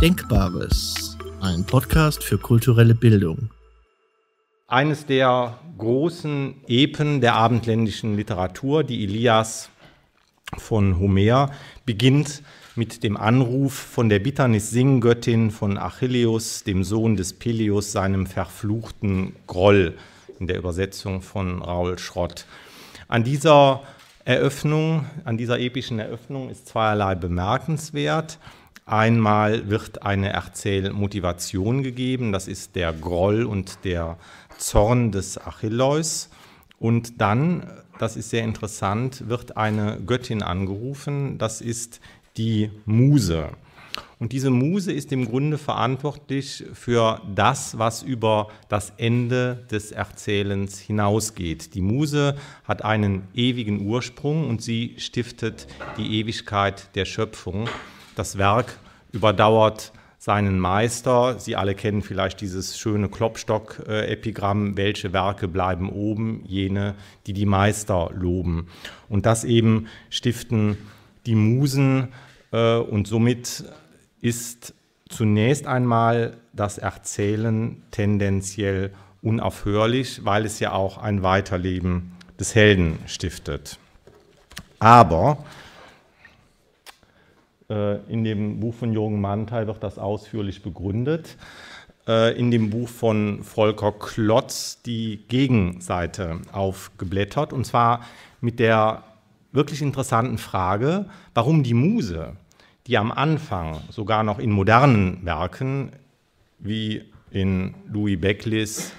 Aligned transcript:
Denkbares, 0.00 1.18
ein 1.40 1.64
Podcast 1.64 2.22
für 2.22 2.38
kulturelle 2.38 2.94
Bildung. 2.94 3.50
Eines 4.68 5.06
der 5.06 5.58
großen 5.76 6.54
Epen 6.68 7.20
der 7.20 7.34
abendländischen 7.34 8.14
Literatur, 8.14 8.84
die 8.84 9.02
Ilias 9.02 9.70
von 10.56 11.00
Homer, 11.00 11.50
beginnt 11.84 12.44
mit 12.76 13.02
dem 13.02 13.16
Anruf 13.16 13.72
von 13.72 14.08
der 14.08 14.20
Bitternis-Singgöttin 14.20 15.50
von 15.50 15.76
Achilleus, 15.76 16.62
dem 16.62 16.84
Sohn 16.84 17.16
des 17.16 17.32
Peleus, 17.32 17.90
seinem 17.90 18.26
verfluchten 18.26 19.34
Groll, 19.48 19.98
in 20.38 20.46
der 20.46 20.58
Übersetzung 20.58 21.22
von 21.22 21.60
Raul 21.60 21.98
Schrott. 21.98 22.46
An 23.08 23.24
dieser 23.24 23.82
Eröffnung, 24.24 25.06
an 25.24 25.38
dieser 25.38 25.58
epischen 25.58 25.98
Eröffnung 25.98 26.50
ist 26.50 26.68
zweierlei 26.68 27.16
bemerkenswert. 27.16 28.38
Einmal 28.88 29.68
wird 29.68 30.02
eine 30.02 30.30
Erzählmotivation 30.30 31.82
gegeben, 31.82 32.32
das 32.32 32.48
ist 32.48 32.74
der 32.74 32.94
Groll 32.94 33.44
und 33.44 33.84
der 33.84 34.16
Zorn 34.56 35.12
des 35.12 35.36
Achilleus. 35.36 36.30
Und 36.78 37.20
dann, 37.20 37.70
das 37.98 38.16
ist 38.16 38.30
sehr 38.30 38.44
interessant, 38.44 39.28
wird 39.28 39.58
eine 39.58 40.00
Göttin 40.06 40.42
angerufen, 40.42 41.36
das 41.36 41.60
ist 41.60 42.00
die 42.38 42.70
Muse. 42.86 43.50
Und 44.18 44.32
diese 44.32 44.48
Muse 44.48 44.92
ist 44.92 45.12
im 45.12 45.26
Grunde 45.26 45.58
verantwortlich 45.58 46.64
für 46.72 47.20
das, 47.34 47.76
was 47.76 48.02
über 48.02 48.48
das 48.70 48.94
Ende 48.96 49.66
des 49.70 49.92
Erzählens 49.92 50.78
hinausgeht. 50.78 51.74
Die 51.74 51.82
Muse 51.82 52.36
hat 52.64 52.86
einen 52.86 53.28
ewigen 53.34 53.86
Ursprung 53.86 54.48
und 54.48 54.62
sie 54.62 54.94
stiftet 54.96 55.66
die 55.98 56.20
Ewigkeit 56.20 56.88
der 56.94 57.04
Schöpfung. 57.04 57.68
Das 58.18 58.36
Werk 58.36 58.76
überdauert 59.12 59.92
seinen 60.18 60.58
Meister. 60.58 61.38
Sie 61.38 61.54
alle 61.54 61.76
kennen 61.76 62.02
vielleicht 62.02 62.40
dieses 62.40 62.76
schöne 62.76 63.08
Klopstock-Epigramm, 63.08 64.76
welche 64.76 65.12
Werke 65.12 65.46
bleiben 65.46 65.88
oben, 65.88 66.42
jene, 66.44 66.96
die 67.28 67.32
die 67.32 67.46
Meister 67.46 68.10
loben. 68.12 68.66
Und 69.08 69.24
das 69.24 69.44
eben 69.44 69.86
stiften 70.10 70.78
die 71.26 71.36
Musen 71.36 72.08
äh, 72.50 72.78
und 72.78 73.06
somit 73.06 73.62
ist 74.20 74.74
zunächst 75.08 75.68
einmal 75.68 76.38
das 76.52 76.78
Erzählen 76.78 77.80
tendenziell 77.92 78.92
unaufhörlich, 79.22 80.24
weil 80.24 80.44
es 80.44 80.58
ja 80.58 80.72
auch 80.72 80.98
ein 80.98 81.22
Weiterleben 81.22 82.16
des 82.40 82.56
Helden 82.56 82.98
stiftet. 83.06 83.78
Aber 84.80 85.44
in 87.68 88.24
dem 88.24 88.60
Buch 88.60 88.74
von 88.74 88.92
Jürgen 88.92 89.20
Mantel 89.20 89.66
wird 89.66 89.82
das 89.82 89.98
ausführlich 89.98 90.62
begründet. 90.62 91.36
Äh, 92.06 92.38
in 92.38 92.50
dem 92.50 92.70
Buch 92.70 92.88
von 92.88 93.42
Volker 93.42 93.92
Klotz 93.92 94.80
die 94.82 95.24
Gegenseite 95.28 96.40
aufgeblättert, 96.52 97.52
und 97.52 97.66
zwar 97.66 98.00
mit 98.40 98.58
der 98.58 99.02
wirklich 99.52 99.82
interessanten 99.82 100.38
Frage, 100.38 101.04
warum 101.34 101.62
die 101.62 101.74
Muse 101.74 102.36
die 102.86 102.96
am 102.96 103.12
Anfang, 103.12 103.80
sogar 103.90 104.22
noch 104.22 104.38
in 104.38 104.50
modernen 104.50 105.22
Werken, 105.22 105.92
wie 106.58 107.02
in 107.30 107.74
Louis 107.92 108.18
Becklis 108.18 108.92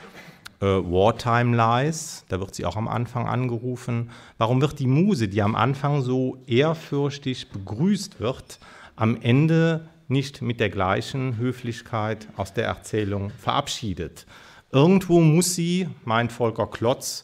äh, 0.61 0.65
Wartime 0.65 1.55
Lies, 1.55 2.25
da 2.27 2.39
wird 2.39 2.53
sie 2.53 2.65
auch 2.65 2.75
am 2.75 2.87
Anfang 2.87 3.27
angerufen, 3.27 4.11
warum 4.37 4.61
wird 4.61 4.79
die 4.79 4.87
Muse, 4.87 5.27
die 5.27 5.41
am 5.41 5.55
Anfang 5.55 6.01
so 6.01 6.37
ehrfürchtig 6.47 7.49
begrüßt 7.49 8.19
wird, 8.19 8.59
am 8.95 9.17
Ende 9.21 9.87
nicht 10.07 10.41
mit 10.41 10.59
der 10.59 10.69
gleichen 10.69 11.37
Höflichkeit 11.37 12.27
aus 12.35 12.53
der 12.53 12.65
Erzählung 12.65 13.29
verabschiedet? 13.29 14.25
Irgendwo 14.71 15.19
muss 15.21 15.55
sie, 15.55 15.87
meint 16.05 16.31
Volker 16.31 16.67
Klotz, 16.67 17.23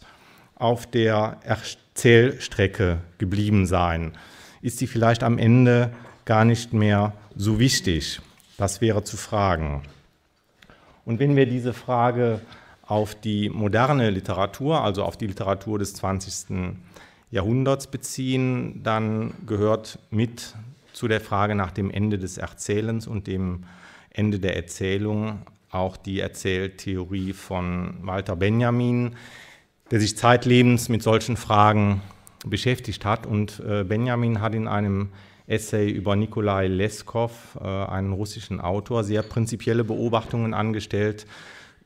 auf 0.56 0.88
der 0.88 1.38
Erzählstrecke 1.44 3.00
geblieben 3.18 3.68
sein. 3.68 4.14
Ist 4.62 4.80
sie 4.80 4.88
vielleicht 4.88 5.24
am 5.24 5.38
Ende 5.38 5.92
gar 6.24 6.46
nicht 6.46 6.74
mehr 6.74 7.14
so 7.36 7.60
wichtig? 7.60 8.22
Das 8.58 8.82
wäre 8.82 9.04
zu 9.04 9.18
fragen. 9.18 9.84
Und 11.06 11.20
wenn 11.20 11.36
wir 11.36 11.46
diese 11.46 11.74
Frage 11.74 12.40
auf 12.88 13.16
die 13.16 13.50
moderne 13.50 14.10
Literatur, 14.10 14.82
also 14.82 15.04
auf 15.04 15.18
die 15.18 15.28
Literatur 15.28 15.80
des 15.80 15.94
20. 15.96 16.78
Jahrhunderts 17.32 17.88
beziehen, 17.88 18.82
dann 18.84 19.34
gehört 19.46 20.00
mit 20.12 20.56
zu 20.94 21.08
der 21.08 21.22
Frage 21.22 21.56
nach 21.56 21.72
dem 21.72 21.92
Ende 21.92 22.18
des 22.18 22.38
Erzählens 22.38 23.08
und 23.08 23.28
dem 23.28 23.64
Ende 24.12 24.40
der 24.40 24.56
Erzählung 24.56 25.40
auch 25.72 25.98
die 25.98 26.20
Erzähltheorie 26.20 27.34
von 27.34 27.96
Walter 28.02 28.36
Benjamin, 28.36 29.16
der 29.92 30.00
sich 30.00 30.18
zeitlebens 30.18 30.88
mit 30.88 31.04
solchen 31.04 31.36
Fragen 31.36 32.02
beschäftigt 32.46 33.04
hat. 33.04 33.26
Und 33.26 33.60
äh, 33.60 33.84
Benjamin 33.84 34.40
hat 34.40 34.56
in 34.56 34.68
einem 34.68 35.10
Essay 35.48 35.90
über 35.90 36.16
Nikolai 36.16 36.68
Leskov, 36.68 37.58
äh, 37.60 37.68
einen 37.68 38.14
russischen 38.14 38.62
Autor, 38.62 39.04
sehr 39.04 39.22
prinzipielle 39.22 39.84
Beobachtungen 39.84 40.54
angestellt 40.54 41.28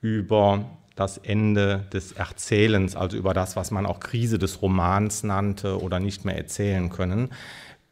über 0.02 0.66
das 1.00 1.18
Ende 1.18 1.86
des 1.94 2.12
Erzählens, 2.12 2.96
also 2.96 3.18
über 3.18 3.34
das, 3.34 3.56
was 3.56 3.72
man 3.72 3.86
auch 3.86 4.00
Krise 4.00 4.38
des 4.38 4.62
Romans 4.62 5.24
nannte 5.24 5.82
oder 5.82 6.00
nicht 6.00 6.26
mehr 6.26 6.38
erzählen 6.38 6.90
können. 6.90 7.30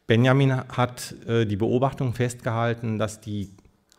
Benjamin 0.06 0.56
hat 0.68 1.14
äh, 1.26 1.46
die 1.46 1.56
Beobachtung 1.56 2.14
festgehalten, 2.14 2.98
dass 2.98 3.20
die 3.20 3.50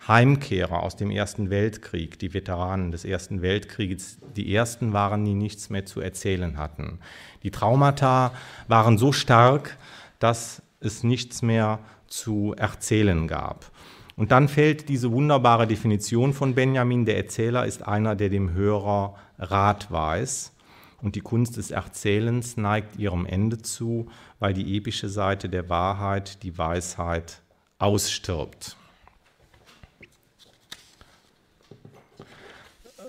Heimkehrer 0.08 0.81
aus 0.81 0.96
dem 0.96 1.12
Ersten 1.12 1.50
Weltkrieg, 1.50 2.19
die 2.19 2.34
Veteranen 2.34 2.92
des 2.92 3.03
Ersten 3.03 3.42
Weltkriegs, 3.42 4.18
die 4.36 4.53
ersten 4.53 4.94
waren, 4.94 5.25
die 5.25 5.34
nichts 5.34 5.69
mehr 5.69 5.86
zu 5.86 6.02
erzählen 6.02 6.58
hatten. 6.58 7.00
Die 7.44 7.52
Traumata 7.52 8.31
waren 8.68 8.98
so 8.98 9.12
stark, 9.12 9.78
dass 10.19 10.62
es 10.80 11.03
nichts 11.03 11.42
mehr 11.42 11.80
zu 12.08 12.56
erzählen 12.58 13.28
gab. 13.28 13.72
Und 14.19 14.34
dann 14.34 14.50
fällt 14.50 14.90
diese 14.90 15.13
wunderbare 15.13 15.66
Definition 15.66 16.34
von 16.34 16.53
Benjamin, 16.53 17.06
der 17.06 17.16
Erzähler 17.16 17.66
ist 17.66 17.88
einer, 17.88 18.18
der 18.18 18.28
dem 18.28 18.52
Hörer 18.52 19.16
Rat 19.38 19.90
weiß. 19.90 20.53
Und 21.02 21.16
die 21.16 21.22
Kunst 21.22 21.56
des 21.56 21.72
Erzählens 21.72 22.57
neigt 22.57 22.97
ihrem 22.97 23.25
Ende 23.25 23.59
zu, 23.62 24.09
weil 24.40 24.53
die 24.53 24.75
epische 24.75 25.07
Seite 25.07 25.47
der 25.47 25.69
Wahrheit, 25.69 26.44
die 26.44 26.57
Weisheit, 26.57 27.41
ausstirbt. 27.78 28.75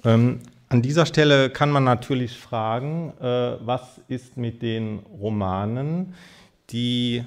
Ähm, 0.05 0.39
an 0.69 0.81
dieser 0.81 1.07
Stelle 1.07 1.51
kann 1.51 1.73
man 1.73 1.83
natürlich 1.83 2.39
fragen, 2.39 3.15
äh, 3.21 3.57
was 3.67 4.01
ist 4.07 4.37
mit 4.37 4.63
den 4.63 5.01
Romanen, 5.01 6.15
die 6.71 7.25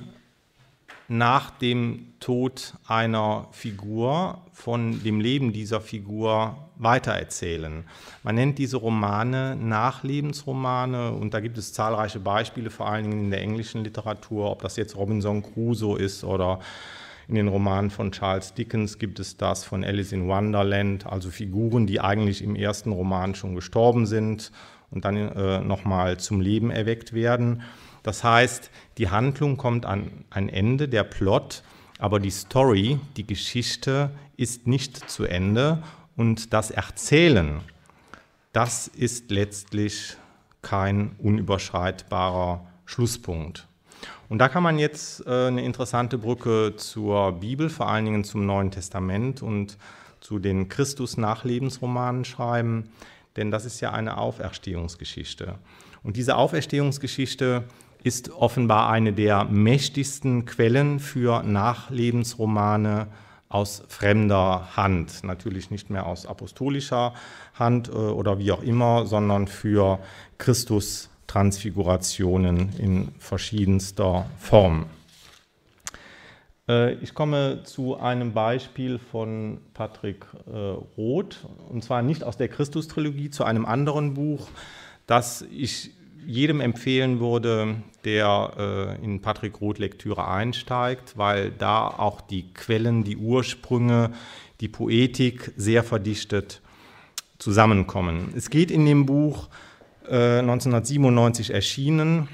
nach 1.17 1.51
dem 1.51 2.13
Tod 2.19 2.73
einer 2.87 3.47
Figur 3.51 4.41
von 4.51 5.03
dem 5.03 5.19
Leben 5.19 5.53
dieser 5.53 5.79
Figur 5.79 6.57
weitererzählen. 6.77 7.83
Man 8.23 8.35
nennt 8.35 8.57
diese 8.57 8.77
Romane 8.77 9.55
Nachlebensromane 9.55 11.11
und 11.11 11.35
da 11.35 11.39
gibt 11.39 11.59
es 11.59 11.71
zahlreiche 11.71 12.19
Beispiele, 12.19 12.71
vor 12.71 12.87
allen 12.87 13.03
Dingen 13.03 13.25
in 13.25 13.29
der 13.29 13.41
englischen 13.41 13.83
Literatur, 13.83 14.49
ob 14.49 14.63
das 14.63 14.75
jetzt 14.75 14.95
Robinson 14.95 15.43
Crusoe 15.43 15.99
ist 15.99 16.23
oder 16.23 16.59
in 17.27 17.35
den 17.35 17.47
Romanen 17.47 17.91
von 17.91 18.11
Charles 18.11 18.55
Dickens 18.55 18.97
gibt 18.97 19.19
es 19.19 19.37
das 19.37 19.63
von 19.63 19.83
Alice 19.83 20.13
in 20.13 20.27
Wonderland, 20.27 21.05
also 21.05 21.29
Figuren, 21.29 21.85
die 21.85 22.01
eigentlich 22.01 22.43
im 22.43 22.55
ersten 22.55 22.91
Roman 22.91 23.35
schon 23.35 23.53
gestorben 23.53 24.07
sind 24.07 24.51
und 24.89 25.05
dann 25.05 25.15
äh, 25.15 25.61
nochmal 25.61 26.17
zum 26.19 26.41
Leben 26.41 26.71
erweckt 26.71 27.13
werden. 27.13 27.61
Das 28.03 28.23
heißt, 28.23 28.69
die 28.97 29.09
Handlung 29.09 29.57
kommt 29.57 29.85
an 29.85 30.11
ein 30.29 30.49
Ende, 30.49 30.89
der 30.89 31.03
Plot, 31.03 31.63
aber 31.99 32.19
die 32.19 32.31
Story, 32.31 32.99
die 33.15 33.25
Geschichte 33.25 34.11
ist 34.35 34.67
nicht 34.67 35.09
zu 35.09 35.23
Ende 35.23 35.81
und 36.17 36.53
das 36.53 36.69
Erzählen, 36.69 37.61
das 38.51 38.87
ist 38.87 39.31
letztlich 39.31 40.17
kein 40.61 41.15
unüberschreitbarer 41.17 42.65
Schlusspunkt. 42.85 43.67
Und 44.29 44.39
da 44.39 44.49
kann 44.49 44.63
man 44.63 44.79
jetzt 44.79 45.25
äh, 45.25 45.47
eine 45.47 45.63
interessante 45.63 46.17
Brücke 46.17 46.75
zur 46.75 47.33
Bibel, 47.33 47.69
vor 47.69 47.87
allen 47.87 48.05
Dingen 48.05 48.23
zum 48.23 48.45
Neuen 48.45 48.71
Testament 48.71 49.41
und 49.41 49.77
zu 50.19 50.39
den 50.39 50.69
Christus-Nachlebensromanen 50.69 52.25
schreiben, 52.25 52.89
denn 53.35 53.51
das 53.51 53.65
ist 53.65 53.81
ja 53.81 53.91
eine 53.91 54.17
Auferstehungsgeschichte. 54.17 55.55
Und 56.03 56.17
diese 56.17 56.35
Auferstehungsgeschichte 56.35 57.63
ist 58.03 58.31
offenbar 58.31 58.89
eine 58.89 59.13
der 59.13 59.45
mächtigsten 59.45 60.43
Quellen 60.45 60.99
für 60.99 61.41
Nachlebensromane 61.43 63.07
aus 63.47 63.83
fremder 63.87 64.75
Hand. 64.75 65.23
Natürlich 65.23 65.71
nicht 65.71 65.89
mehr 65.89 66.05
aus 66.05 66.25
apostolischer 66.25 67.13
Hand 67.53 67.87
äh, 67.87 67.91
oder 67.91 68.39
wie 68.39 68.51
auch 68.51 68.63
immer, 68.63 69.05
sondern 69.05 69.47
für 69.47 69.99
Christus-Transfigurationen 70.37 72.75
in 72.77 73.13
verschiedenster 73.19 74.25
Form. 74.39 74.87
Äh, 76.67 76.95
ich 76.95 77.13
komme 77.13 77.61
zu 77.63 77.95
einem 77.97 78.33
Beispiel 78.33 78.99
von 78.99 79.59
Patrick 79.73 80.25
äh, 80.47 80.57
Roth, 80.97 81.45
und 81.69 81.83
zwar 81.83 82.01
nicht 82.01 82.23
aus 82.23 82.37
der 82.37 82.47
Christus-Trilogie, 82.47 83.29
zu 83.29 83.43
einem 83.43 83.65
anderen 83.65 84.15
Buch, 84.15 84.47
das 85.05 85.43
ich 85.51 85.91
jedem 86.25 86.61
empfehlen 86.61 87.19
würde, 87.19 87.75
der 88.05 88.97
äh, 88.99 89.03
in 89.03 89.21
Patrick 89.21 89.61
Roth 89.61 89.79
Lektüre 89.79 90.27
einsteigt, 90.27 91.17
weil 91.17 91.51
da 91.51 91.87
auch 91.87 92.21
die 92.21 92.53
Quellen, 92.53 93.03
die 93.03 93.17
Ursprünge, 93.17 94.11
die 94.61 94.67
Poetik 94.67 95.51
sehr 95.57 95.83
verdichtet 95.83 96.61
zusammenkommen. 97.39 98.33
Es 98.35 98.49
geht 98.49 98.71
in 98.71 98.85
dem 98.85 99.05
Buch 99.05 99.49
äh, 100.09 100.39
1997 100.39 101.51
erschienen 101.51 102.27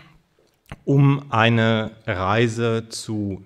um 0.85 1.31
eine 1.31 1.91
Reise 2.05 2.89
zu 2.89 3.43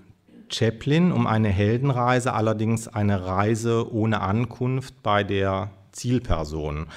Chaplin, 0.49 1.11
um 1.11 1.25
eine 1.25 1.49
Heldenreise, 1.49 2.33
allerdings 2.33 2.87
eine 2.87 3.25
Reise 3.25 3.91
ohne 3.91 4.21
Ankunft 4.21 5.01
bei 5.01 5.23
der 5.23 5.69
Zielperson. 5.91 6.87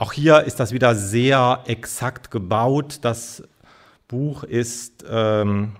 Auch 0.00 0.14
hier 0.14 0.44
ist 0.44 0.58
das 0.58 0.72
wieder 0.72 0.94
sehr 0.94 1.62
exakt 1.66 2.30
gebaut. 2.30 3.00
Das 3.02 3.42
Buch 4.08 4.44
ist 4.44 5.04
ähm, 5.06 5.76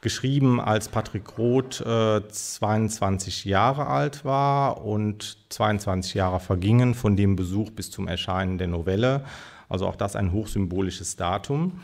geschrieben, 0.00 0.62
als 0.62 0.88
Patrick 0.88 1.36
Roth 1.36 1.82
äh, 1.82 2.26
22 2.26 3.44
Jahre 3.44 3.86
alt 3.86 4.24
war 4.24 4.82
und 4.82 5.36
22 5.50 6.14
Jahre 6.14 6.40
vergingen 6.40 6.94
von 6.94 7.16
dem 7.16 7.36
Besuch 7.36 7.70
bis 7.70 7.90
zum 7.90 8.08
Erscheinen 8.08 8.56
der 8.56 8.68
Novelle. 8.68 9.26
Also 9.68 9.86
auch 9.86 9.96
das 9.96 10.16
ein 10.16 10.32
hochsymbolisches 10.32 11.16
Datum. 11.16 11.82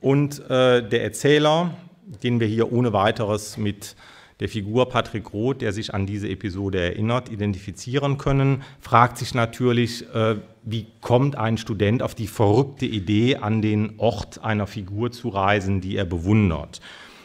Und 0.00 0.40
äh, 0.48 0.88
der 0.88 1.04
Erzähler, 1.04 1.74
den 2.22 2.40
wir 2.40 2.46
hier 2.46 2.72
ohne 2.72 2.94
weiteres 2.94 3.58
mit 3.58 3.94
der 4.42 4.48
Figur 4.48 4.88
Patrick 4.88 5.32
Roth, 5.32 5.60
der 5.60 5.72
sich 5.72 5.94
an 5.94 6.04
diese 6.04 6.28
Episode 6.28 6.80
erinnert, 6.80 7.28
identifizieren 7.28 8.18
können, 8.18 8.64
fragt 8.80 9.16
sich 9.16 9.34
natürlich, 9.34 10.12
äh, 10.12 10.34
wie 10.64 10.88
kommt 11.00 11.36
ein 11.36 11.58
Student 11.58 12.02
auf 12.02 12.16
die 12.16 12.26
verrückte 12.26 12.84
Idee, 12.84 13.36
an 13.36 13.62
den 13.62 14.00
Ort 14.00 14.42
einer 14.42 14.66
Figur 14.66 15.12
zu 15.12 15.28
reisen, 15.28 15.80
die 15.80 15.94
er 15.96 16.04
bewundert. 16.04 16.80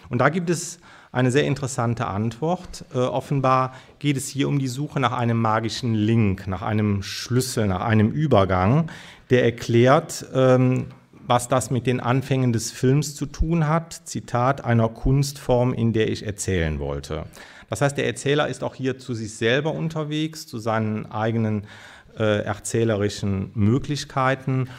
Und 0.09 0.19
da 0.19 0.29
gibt 0.29 0.51
es 0.51 0.77
eine 1.11 1.31
sehr 1.31 1.45
interessante 1.45 2.05
Antwort. 2.05 2.85
Äh, 2.93 2.99
offenbar 2.99 3.73
geht 3.97 4.15
es 4.15 4.27
hier 4.27 4.47
um 4.47 4.59
die 4.59 4.67
Suche 4.67 4.99
nach 4.99 5.13
einem 5.13 5.41
magischen 5.41 5.95
Link, 5.95 6.45
nach 6.45 6.61
einem 6.61 7.01
Schlüssel, 7.01 7.65
nach 7.65 7.81
einem 7.81 8.11
Übergang, 8.11 8.91
der 9.31 9.43
erklärt, 9.43 10.23
ähm, 10.35 10.85
was 11.27 11.47
das 11.47 11.69
mit 11.69 11.85
den 11.85 11.99
Anfängen 11.99 12.53
des 12.53 12.71
Films 12.71 13.15
zu 13.15 13.25
tun 13.25 13.67
hat. 13.67 13.93
Zitat 13.93 14.63
einer 14.63 14.89
Kunstform, 14.89 15.73
in 15.73 15.93
der 15.93 16.09
ich 16.09 16.25
erzählen 16.25 16.79
wollte. 16.79 17.25
Das 17.69 17.81
heißt, 17.81 17.97
der 17.97 18.07
Erzähler 18.07 18.47
ist 18.47 18.63
auch 18.63 18.75
hier 18.75 18.97
zu 18.97 19.13
sich 19.13 19.35
selber 19.35 19.73
unterwegs, 19.73 20.47
zu 20.47 20.57
seinen 20.57 21.05
eigenen 21.05 21.67
äh, 22.17 22.43
erzählerischen 22.43 23.51
Möglichkeiten 23.53 24.69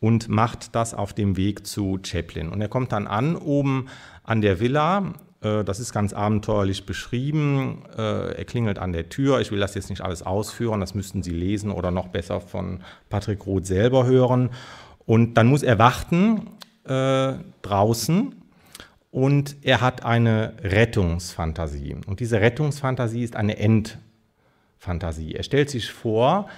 und 0.00 0.28
macht 0.28 0.74
das 0.74 0.94
auf 0.94 1.12
dem 1.12 1.36
Weg 1.36 1.66
zu 1.66 1.98
Chaplin. 2.02 2.50
Und 2.50 2.60
er 2.60 2.68
kommt 2.68 2.92
dann 2.92 3.06
an, 3.06 3.34
oben 3.34 3.88
an 4.22 4.40
der 4.40 4.60
Villa. 4.60 5.14
Äh, 5.40 5.64
das 5.64 5.80
ist 5.80 5.92
ganz 5.92 6.12
abenteuerlich 6.12 6.86
beschrieben. 6.86 7.82
Äh, 7.96 8.36
er 8.36 8.44
klingelt 8.44 8.78
an 8.78 8.92
der 8.92 9.08
Tür. 9.08 9.40
Ich 9.40 9.50
will 9.50 9.58
das 9.58 9.74
jetzt 9.74 9.90
nicht 9.90 10.02
alles 10.02 10.22
ausführen. 10.22 10.80
Das 10.80 10.94
müssten 10.94 11.24
Sie 11.24 11.32
lesen 11.32 11.72
oder 11.72 11.90
noch 11.90 12.08
besser 12.08 12.40
von 12.40 12.80
Patrick 13.08 13.44
Roth 13.46 13.66
selber 13.66 14.06
hören. 14.06 14.50
Und 15.06 15.34
dann 15.34 15.46
muss 15.46 15.62
er 15.62 15.78
warten 15.78 16.50
äh, 16.84 17.34
draußen 17.62 18.34
und 19.10 19.56
er 19.62 19.80
hat 19.80 20.04
eine 20.04 20.54
Rettungsfantasie. 20.62 21.96
Und 22.06 22.20
diese 22.20 22.40
Rettungsfantasie 22.40 23.22
ist 23.22 23.36
eine 23.36 23.56
Endfantasie. 23.56 25.34
Er 25.34 25.42
stellt 25.42 25.70
sich 25.70 25.90
vor, 25.90 26.48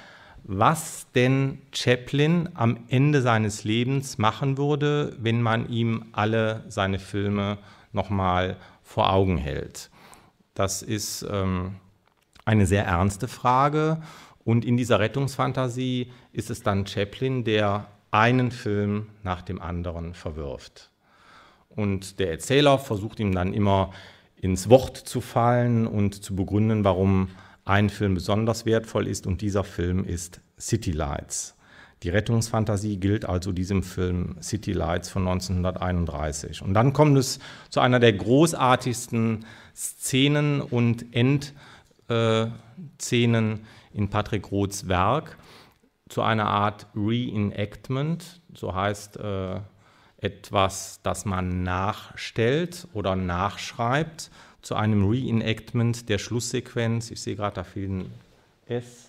was 0.45 1.06
denn 1.15 1.59
Chaplin 1.73 2.49
am 2.55 2.79
Ende 2.89 3.21
seines 3.21 3.65
Lebens 3.65 4.19
machen 4.19 4.56
würde, 4.56 5.15
wenn 5.21 5.43
man 5.43 5.69
ihm 5.69 6.06
alle 6.12 6.65
seine 6.69 6.99
Filme 6.99 7.59
nochmal 7.93 8.56
vor 8.83 9.12
Augen 9.12 9.37
hält. 9.37 9.91
Das 10.55 10.83
ist 10.83 11.27
ähm, 11.31 11.77
eine 12.44 12.67
sehr 12.67 12.85
ernste 12.85 13.29
Frage. 13.29 14.01
Und 14.44 14.65
in 14.65 14.79
dieser 14.79 14.99
Rettungsfantasie 14.99 16.11
ist 16.33 16.49
es 16.49 16.62
dann 16.62 16.87
Chaplin, 16.87 17.44
der 17.44 17.87
einen 18.10 18.50
Film 18.50 19.06
nach 19.22 19.43
dem 19.43 19.60
anderen 19.60 20.14
verwirft. 20.14 20.90
Und 21.69 22.19
der 22.19 22.31
Erzähler 22.31 22.78
versucht 22.78 23.20
ihm 23.20 23.32
dann 23.32 23.52
immer 23.52 23.93
ins 24.40 24.69
Wort 24.69 24.96
zu 24.96 25.20
fallen 25.20 25.87
und 25.87 26.22
zu 26.22 26.34
begründen, 26.34 26.84
warum 26.84 27.28
ein 27.64 27.90
Film 27.90 28.14
besonders 28.14 28.64
wertvoll 28.66 29.06
ist 29.06 29.26
und 29.26 29.43
dieser 29.43 29.64
Film 29.64 30.05
ist 30.05 30.40
City 30.58 30.93
Lights. 30.93 31.55
Die 32.02 32.10
Rettungsfantasie 32.10 32.96
gilt 32.99 33.25
also 33.25 33.52
diesem 33.52 33.82
Film 33.82 34.37
City 34.40 34.72
Lights 34.72 35.08
von 35.08 35.26
1931. 35.26 36.62
Und 36.62 36.75
dann 36.75 36.93
kommt 36.93 37.19
es 37.19 37.40
zu 37.70 37.81
einer 37.81 37.99
der 37.99 38.12
großartigsten 38.12 39.44
Szenen 39.75 40.60
und 40.60 41.06
Endszenen 41.12 42.62
in 43.93 44.08
Patrick 44.08 44.52
Roths 44.52 44.87
Werk 44.87 45.37
zu 46.08 46.22
einer 46.22 46.46
Art 46.46 46.87
Reenactment, 46.94 48.40
so 48.55 48.75
heißt 48.75 49.19
äh, 49.19 49.60
etwas, 50.20 51.00
das 51.02 51.25
man 51.25 51.62
nachstellt 51.62 52.88
oder 52.93 53.14
nachschreibt, 53.14 54.31
zu 54.62 54.75
einem 54.75 55.08
Reenactment 55.08 56.08
der 56.08 56.19
Schlusssequenz, 56.19 57.10
ich 57.10 57.20
sehe 57.20 57.37
gerade, 57.37 57.56
da 57.56 57.64
fehlt 57.64 57.90
ein 57.90 58.12
S, 58.66 59.08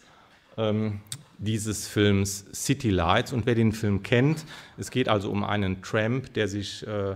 ähm, 0.57 1.01
dieses 1.37 1.87
Films 1.87 2.45
City 2.53 2.89
Lights. 2.89 3.33
Und 3.33 3.45
wer 3.45 3.55
den 3.55 3.71
Film 3.71 4.03
kennt, 4.03 4.45
es 4.77 4.91
geht 4.91 5.09
also 5.09 5.31
um 5.31 5.43
einen 5.43 5.81
Tramp, 5.81 6.33
der 6.33 6.47
sich, 6.47 6.85
äh, 6.85 7.15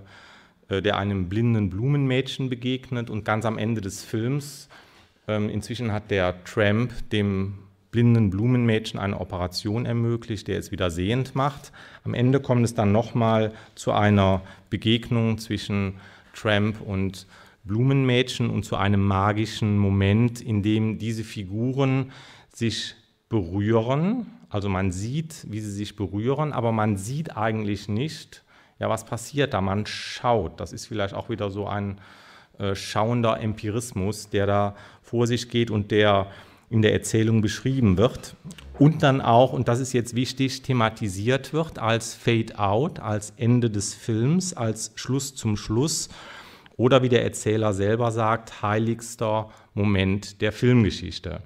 äh 0.69 0.81
der 0.81 0.97
einem 0.97 1.29
blinden 1.29 1.69
Blumenmädchen 1.69 2.49
begegnet 2.49 3.09
und 3.09 3.25
ganz 3.25 3.45
am 3.45 3.57
Ende 3.57 3.81
des 3.81 4.03
Films, 4.03 4.69
ähm, 5.27 5.49
inzwischen 5.49 5.91
hat 5.91 6.09
der 6.09 6.43
Tramp 6.43 7.09
dem 7.11 7.59
blinden 7.93 8.31
Blumenmädchen 8.31 8.99
eine 8.99 9.21
Operation 9.21 9.85
ermöglicht, 9.85 10.47
der 10.47 10.57
es 10.57 10.71
wieder 10.71 10.89
sehend 10.89 11.35
macht. 11.35 11.71
Am 12.03 12.15
Ende 12.15 12.39
kommt 12.39 12.65
es 12.65 12.73
dann 12.73 12.91
nochmal 12.91 13.53
zu 13.75 13.91
einer 13.91 14.41
Begegnung 14.71 15.37
zwischen 15.37 15.93
Tramp 16.33 16.81
und 16.81 17.27
Blumenmädchen 17.63 18.49
und 18.49 18.65
zu 18.65 18.77
einem 18.77 19.05
magischen 19.05 19.77
Moment, 19.77 20.41
in 20.41 20.63
dem 20.63 20.97
diese 20.97 21.23
Figuren 21.23 22.11
sich 22.51 22.95
berühren. 23.29 24.25
Also 24.49 24.69
man 24.69 24.91
sieht, 24.91 25.45
wie 25.49 25.59
sie 25.59 25.71
sich 25.71 25.95
berühren, 25.95 26.51
aber 26.51 26.71
man 26.71 26.97
sieht 26.97 27.37
eigentlich 27.37 27.87
nicht, 27.89 28.43
ja, 28.79 28.89
was 28.89 29.05
passiert 29.05 29.53
da. 29.53 29.61
Man 29.61 29.85
schaut. 29.85 30.59
Das 30.59 30.73
ist 30.73 30.87
vielleicht 30.87 31.13
auch 31.13 31.29
wieder 31.29 31.51
so 31.51 31.67
ein 31.67 32.01
äh, 32.57 32.73
schauender 32.73 33.39
Empirismus, 33.39 34.29
der 34.31 34.47
da 34.47 34.75
vor 35.03 35.27
sich 35.27 35.49
geht 35.49 35.69
und 35.69 35.91
der 35.91 36.31
in 36.73 36.81
der 36.81 36.93
Erzählung 36.93 37.41
beschrieben 37.41 37.97
wird 37.97 38.35
und 38.79 39.03
dann 39.03 39.21
auch, 39.21 39.53
und 39.53 39.67
das 39.67 39.79
ist 39.79 39.93
jetzt 39.93 40.15
wichtig, 40.15 40.63
thematisiert 40.63 41.53
wird 41.53 41.77
als 41.77 42.15
Fade-out, 42.15 42.99
als 42.99 43.31
Ende 43.37 43.69
des 43.69 43.93
Films, 43.93 44.55
als 44.55 44.91
Schluss 44.95 45.35
zum 45.35 45.55
Schluss 45.55 46.09
oder 46.75 47.03
wie 47.03 47.09
der 47.09 47.23
Erzähler 47.23 47.73
selber 47.73 48.11
sagt, 48.11 48.63
heiligster 48.63 49.51
Moment 49.75 50.41
der 50.41 50.51
Filmgeschichte. 50.51 51.43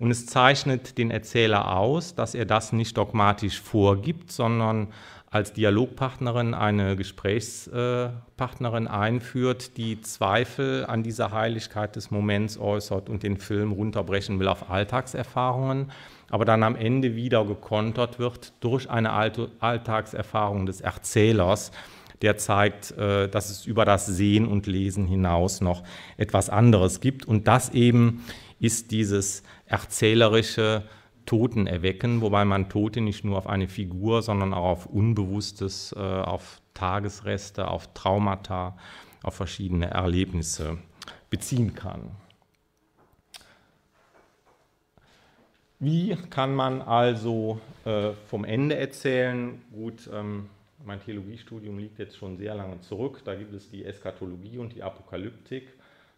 Und 0.00 0.10
es 0.10 0.26
zeichnet 0.26 0.98
den 0.98 1.12
Erzähler 1.12 1.76
aus, 1.76 2.16
dass 2.16 2.34
er 2.34 2.44
das 2.44 2.72
nicht 2.72 2.96
dogmatisch 2.96 3.60
vorgibt, 3.60 4.32
sondern 4.32 4.88
als 5.34 5.52
Dialogpartnerin 5.52 6.54
eine 6.54 6.94
Gesprächspartnerin 6.94 8.86
einführt, 8.86 9.76
die 9.76 10.00
Zweifel 10.00 10.86
an 10.86 11.02
dieser 11.02 11.32
Heiligkeit 11.32 11.96
des 11.96 12.12
Moments 12.12 12.56
äußert 12.56 13.08
und 13.08 13.24
den 13.24 13.38
Film 13.38 13.72
runterbrechen 13.72 14.38
will 14.38 14.46
auf 14.46 14.70
Alltagserfahrungen, 14.70 15.90
aber 16.30 16.44
dann 16.44 16.62
am 16.62 16.76
Ende 16.76 17.16
wieder 17.16 17.44
gekontert 17.44 18.20
wird 18.20 18.52
durch 18.60 18.88
eine 18.88 19.10
Alltagserfahrung 19.10 20.66
des 20.66 20.80
Erzählers, 20.80 21.72
der 22.22 22.36
zeigt, 22.36 22.92
äh, 22.92 23.28
dass 23.28 23.50
es 23.50 23.66
über 23.66 23.84
das 23.84 24.06
Sehen 24.06 24.46
und 24.46 24.68
Lesen 24.68 25.08
hinaus 25.08 25.60
noch 25.60 25.82
etwas 26.16 26.48
anderes 26.48 27.00
gibt. 27.00 27.26
Und 27.26 27.48
das 27.48 27.70
eben 27.70 28.24
ist 28.60 28.92
dieses 28.92 29.42
erzählerische 29.66 30.84
Toten 31.26 31.66
erwecken, 31.66 32.20
wobei 32.20 32.44
man 32.44 32.68
Tote 32.68 33.00
nicht 33.00 33.24
nur 33.24 33.38
auf 33.38 33.46
eine 33.46 33.68
Figur, 33.68 34.22
sondern 34.22 34.54
auch 34.54 34.64
auf 34.64 34.86
Unbewusstes, 34.86 35.94
äh, 35.96 36.00
auf 36.00 36.60
Tagesreste, 36.74 37.68
auf 37.68 37.92
Traumata, 37.94 38.76
auf 39.22 39.34
verschiedene 39.34 39.90
Erlebnisse 39.90 40.78
beziehen 41.30 41.74
kann. 41.74 42.10
Wie 45.80 46.16
kann 46.30 46.54
man 46.54 46.80
also 46.80 47.60
äh, 47.84 48.12
vom 48.28 48.44
Ende 48.44 48.76
erzählen? 48.76 49.60
Gut, 49.72 50.08
ähm, 50.12 50.48
mein 50.84 51.00
Theologiestudium 51.00 51.78
liegt 51.78 51.98
jetzt 51.98 52.16
schon 52.16 52.36
sehr 52.36 52.54
lange 52.54 52.80
zurück. 52.80 53.22
Da 53.24 53.34
gibt 53.34 53.52
es 53.54 53.70
die 53.70 53.84
Eskatologie 53.84 54.58
und 54.58 54.74
die 54.74 54.82
Apokalyptik. 54.82 55.68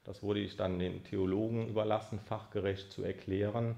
Das 0.05 0.23
wurde 0.23 0.41
ich 0.41 0.57
dann 0.57 0.79
den 0.79 1.03
Theologen 1.05 1.69
überlassen, 1.69 2.21
fachgerecht 2.21 2.93
zu 2.93 3.03
erklären. 3.03 3.77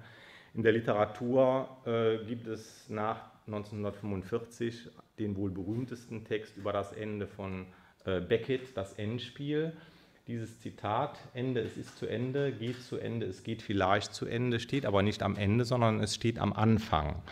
In 0.55 0.63
der 0.63 0.73
Literatur 0.73 1.69
äh, 1.87 2.25
gibt 2.27 2.47
es 2.47 2.89
nach 2.89 3.31
1945 3.47 4.91
den 5.19 5.37
wohl 5.37 5.51
berühmtesten 5.51 6.25
Text 6.25 6.57
über 6.57 6.73
das 6.73 6.93
Ende 6.93 7.27
von 7.27 7.67
äh, 8.05 8.21
Beckett, 8.21 8.77
das 8.77 8.95
Endspiel. 8.95 9.73
Dieses 10.27 10.61
Zitat, 10.61 11.19
Ende, 11.33 11.61
es 11.61 11.77
ist 11.77 11.99
zu 11.99 12.07
Ende, 12.07 12.53
geht 12.53 12.83
zu 12.83 12.99
Ende, 12.99 13.27
es 13.27 13.43
geht 13.43 13.63
vielleicht 13.63 14.15
zu 14.15 14.27
Ende, 14.27 14.61
steht 14.61 14.85
aber 14.85 15.03
nicht 15.03 15.23
am 15.23 15.37
Ende, 15.37 15.65
sondern 15.65 16.01
es 16.01 16.15
steht 16.15 16.39
am 16.39 16.53
Anfang. 16.53 17.23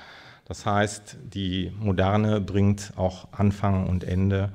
Das 0.47 0.65
heißt, 0.65 1.19
die 1.25 1.73
Moderne 1.79 2.41
bringt 2.41 2.93
auch 2.97 3.29
Anfang 3.33 3.87
und 3.87 4.05
Ende 4.05 4.53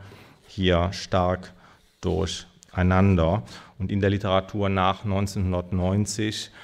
hier 0.48 0.92
stark 0.94 1.54
durcheinander. 2.02 3.44
Und 3.78 3.92
in 3.92 4.00
der 4.00 4.10
Literatur 4.10 4.70
nach 4.70 5.04
1990 5.04 6.50
ähm, 6.50 6.56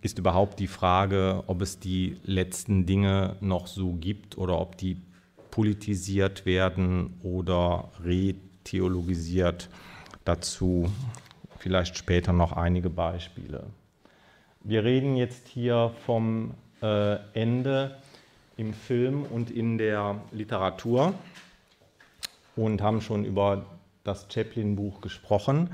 ist 0.00 0.18
überhaupt 0.18 0.58
die 0.58 0.66
Frage, 0.66 1.44
ob 1.46 1.62
es 1.62 1.78
die 1.78 2.16
letzten 2.24 2.86
Dinge 2.86 3.36
noch 3.40 3.66
so 3.66 3.92
gibt 3.92 4.38
oder 4.38 4.58
ob 4.58 4.76
die 4.76 4.96
politisiert 5.50 6.46
werden 6.46 7.18
oder 7.22 7.90
retheologisiert. 8.02 9.68
Dazu 10.24 10.90
vielleicht 11.58 11.96
später 11.96 12.32
noch 12.32 12.52
einige 12.52 12.90
Beispiele. 12.90 13.64
Wir 14.62 14.84
reden 14.84 15.16
jetzt 15.16 15.48
hier 15.48 15.92
vom 16.06 16.54
äh, 16.82 17.16
Ende 17.34 17.96
im 18.56 18.74
Film 18.74 19.22
und 19.22 19.50
in 19.50 19.78
der 19.78 20.20
Literatur 20.32 21.14
und 22.56 22.82
haben 22.82 23.00
schon 23.00 23.24
über 23.24 23.64
das 24.04 24.26
Chaplin-Buch 24.30 25.00
gesprochen. 25.00 25.70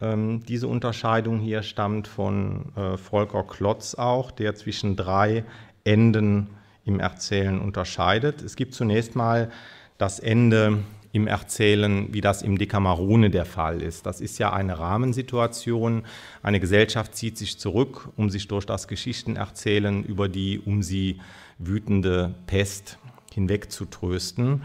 Ähm, 0.00 0.42
diese 0.46 0.68
Unterscheidung 0.68 1.38
hier 1.38 1.62
stammt 1.62 2.08
von 2.08 2.72
äh, 2.76 2.96
Volker 2.96 3.44
Klotz 3.44 3.94
auch, 3.94 4.30
der 4.30 4.54
zwischen 4.54 4.96
drei 4.96 5.44
Enden 5.84 6.50
im 6.84 7.00
Erzählen 7.00 7.60
unterscheidet. 7.60 8.42
Es 8.42 8.56
gibt 8.56 8.74
zunächst 8.74 9.16
mal 9.16 9.50
das 9.98 10.18
Ende 10.18 10.82
im 11.12 11.28
Erzählen, 11.28 12.12
wie 12.12 12.20
das 12.20 12.42
im 12.42 12.58
Decamerone 12.58 13.30
der 13.30 13.44
Fall 13.44 13.80
ist. 13.80 14.04
Das 14.04 14.20
ist 14.20 14.38
ja 14.38 14.52
eine 14.52 14.80
Rahmensituation. 14.80 16.02
Eine 16.42 16.58
Gesellschaft 16.58 17.14
zieht 17.14 17.38
sich 17.38 17.58
zurück, 17.58 18.08
um 18.16 18.30
sich 18.30 18.48
durch 18.48 18.66
das 18.66 18.88
Geschichtenerzählen 18.88 20.02
über 20.04 20.28
die 20.28 20.58
um 20.58 20.82
sie 20.82 21.20
wütende 21.58 22.34
Pest 22.46 22.98
hinweg 23.32 23.70
zu 23.70 23.84
trösten. 23.84 24.64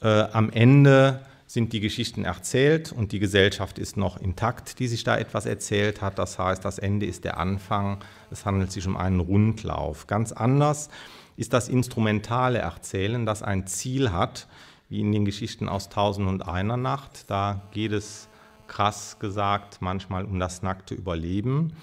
Äh, 0.00 0.06
am 0.32 0.50
Ende 0.50 1.20
sind 1.52 1.74
die 1.74 1.80
Geschichten 1.80 2.24
erzählt 2.24 2.92
und 2.92 3.12
die 3.12 3.18
Gesellschaft 3.18 3.78
ist 3.78 3.98
noch 3.98 4.16
intakt, 4.16 4.78
die 4.78 4.88
sich 4.88 5.04
da 5.04 5.18
etwas 5.18 5.44
erzählt 5.44 6.00
hat. 6.00 6.18
Das 6.18 6.38
heißt, 6.38 6.64
das 6.64 6.78
Ende 6.78 7.04
ist 7.04 7.24
der 7.24 7.36
Anfang. 7.36 7.98
Es 8.30 8.46
handelt 8.46 8.72
sich 8.72 8.86
um 8.86 8.96
einen 8.96 9.20
Rundlauf. 9.20 10.06
Ganz 10.06 10.32
anders 10.32 10.88
ist 11.36 11.52
das 11.52 11.68
instrumentale 11.68 12.60
Erzählen, 12.60 13.26
das 13.26 13.42
ein 13.42 13.66
Ziel 13.66 14.12
hat, 14.12 14.48
wie 14.88 15.00
in 15.00 15.12
den 15.12 15.26
Geschichten 15.26 15.68
aus 15.68 15.90
Tausend 15.90 16.26
und 16.26 16.48
einer 16.48 16.78
Nacht. 16.78 17.28
Da 17.28 17.60
geht 17.72 17.92
es 17.92 18.28
krass 18.66 19.18
gesagt 19.18 19.82
manchmal 19.82 20.24
um 20.24 20.38
das 20.38 20.62
nackte 20.62 20.94
Überleben. 20.94 21.74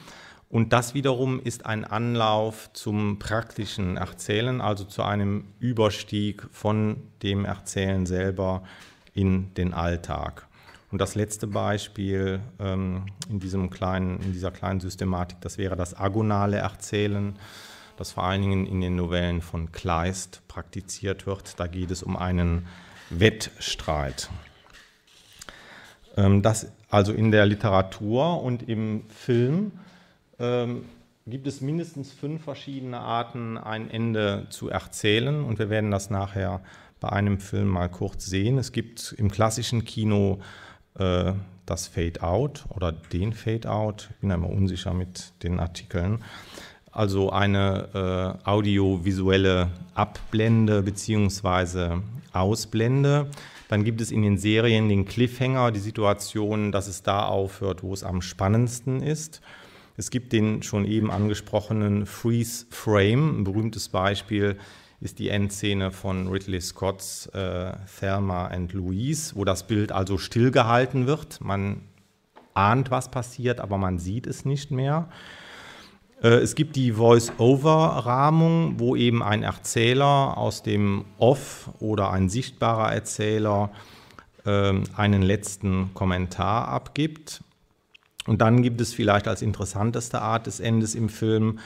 Und 0.50 0.74
das 0.74 0.96
wiederum 0.96 1.40
ist 1.40 1.68
ein 1.68 1.86
Anlauf 1.86 2.74
zum 2.74 3.20
praktischen 3.20 3.98
Erzählen, 3.98 4.62
also 4.62 4.84
zu 4.84 5.04
einem 5.04 5.44
Überstieg 5.60 6.48
von 6.52 7.04
dem 7.22 7.46
Erzählen 7.46 8.08
selber 8.08 8.64
in 9.20 9.54
den 9.56 9.74
Alltag. 9.74 10.48
Und 10.92 11.02
das 11.02 11.16
letzte 11.16 11.46
Beispiel 11.46 12.40
ähm, 12.58 13.08
in, 13.30 13.40
diesem 13.40 13.70
kleinen, 13.70 14.22
in 14.22 14.32
dieser 14.32 14.50
kleinen 14.50 14.80
Systematik, 14.80 15.42
das 15.42 15.58
wäre 15.58 15.76
das 15.76 16.00
agonale 16.00 16.58
Erzählen, 16.58 17.36
das 17.98 18.14
vor 18.14 18.24
allen 18.24 18.42
Dingen 18.42 18.66
in 18.66 18.80
den 18.80 18.96
Novellen 18.96 19.42
von 19.42 19.74
Kleist 19.74 20.42
praktiziert 20.48 21.28
wird. 21.28 21.60
Da 21.60 21.68
geht 21.68 21.92
es 21.92 22.02
um 22.02 22.16
einen 22.16 22.66
Wettstreit. 23.10 24.30
Ähm, 26.16 26.42
das 26.42 26.72
also 26.90 27.12
in 27.12 27.32
der 27.32 27.46
Literatur 27.46 28.42
und 28.42 28.68
im 28.68 29.04
Film 29.10 29.74
ähm, 30.40 30.86
gibt 31.28 31.46
es 31.46 31.62
mindestens 31.62 32.14
fünf 32.14 32.44
verschiedene 32.44 33.00
Arten, 33.00 33.58
ein 33.58 33.92
Ende 33.92 34.48
zu 34.50 34.70
erzählen. 34.70 35.44
Und 35.44 35.60
wir 35.60 35.70
werden 35.70 35.92
das 35.92 36.10
nachher 36.10 36.62
bei 37.00 37.10
einem 37.10 37.40
Film 37.40 37.68
mal 37.68 37.90
kurz 37.90 38.26
sehen. 38.26 38.58
Es 38.58 38.72
gibt 38.72 39.14
im 39.18 39.32
klassischen 39.32 39.86
Kino 39.86 40.40
äh, 40.98 41.34
das 41.66 41.88
Fade 41.88 42.22
Out 42.22 42.66
oder 42.70 42.92
den 42.92 43.34
Fade 43.34 43.70
Out. 43.70 44.10
Ich 44.12 44.18
bin 44.18 44.32
einmal 44.32 44.52
unsicher 44.52 44.94
mit 44.94 45.34
den 45.44 45.60
Artikeln. 45.60 46.24
Also 46.92 47.32
eine 47.32 48.40
äh, 48.44 48.50
audiovisuelle 48.50 49.70
Abblende 49.94 50.82
bzw. 50.82 52.02
Ausblende. 52.34 53.28
Dann 53.70 53.84
gibt 53.84 54.02
es 54.02 54.12
in 54.12 54.24
den 54.24 54.38
Serien 54.38 54.90
den 54.90 55.06
Cliffhanger, 55.06 55.72
die 55.72 55.80
Situation, 55.80 56.72
dass 56.72 56.88
es 56.88 57.04
da 57.04 57.26
aufhört, 57.26 57.84
wo 57.84 57.94
es 57.94 58.04
am 58.04 58.22
spannendsten 58.22 59.04
ist. 59.04 59.42
Es 59.96 60.10
gibt 60.10 60.34
den 60.34 60.64
schon 60.64 60.86
eben 60.86 61.12
angesprochenen 61.12 62.06
Freeze 62.06 62.66
Frame. 62.70 63.40
Ein 63.40 63.44
berühmtes 63.44 63.90
Beispiel 63.90 64.58
ist 65.02 65.20
die 65.20 65.30
Endszene 65.30 65.92
von 65.92 66.28
Ridley 66.28 66.60
Scotts 66.60 67.28
äh, 67.28 67.72
Thelma 68.00 68.48
and 68.48 68.74
Louise, 68.74 69.36
wo 69.36 69.46
das 69.46 69.66
Bild 69.66 69.92
also 69.92 70.18
stillgehalten 70.18 71.08
wird. 71.08 71.40
Man 71.42 71.82
ahnt, 72.54 72.92
was 72.92 73.10
passiert, 73.10 73.62
aber 73.62 73.78
man 73.78 74.00
sieht 74.00 74.28
es 74.28 74.44
nicht 74.44 74.72
mehr. 74.72 75.10
Äh, 76.22 76.40
es 76.40 76.56
gibt 76.56 76.76
die 76.76 76.92
Voice-Over-Rahmung, 76.92 78.80
wo 78.80 78.96
eben 78.96 79.24
ein 79.24 79.44
Erzähler 79.44 80.38
aus 80.38 80.64
dem 80.64 81.06
Off 81.18 81.70
oder 81.80 82.12
ein 82.12 82.30
sichtbarer 82.30 82.94
Erzähler 82.94 83.72
äh, 84.46 84.74
einen 84.96 85.22
letzten 85.22 85.94
Kommentar 85.94 86.68
abgibt. 86.68 87.42
Und 88.28 88.42
dann 88.42 88.62
gibt 88.62 88.82
es 88.82 88.94
vielleicht 88.94 89.28
als 89.28 89.42
interessanteste 89.42 90.22
Art 90.22 90.46
des 90.46 90.60
Endes 90.60 90.94
im 90.94 91.10
Film 91.10 91.60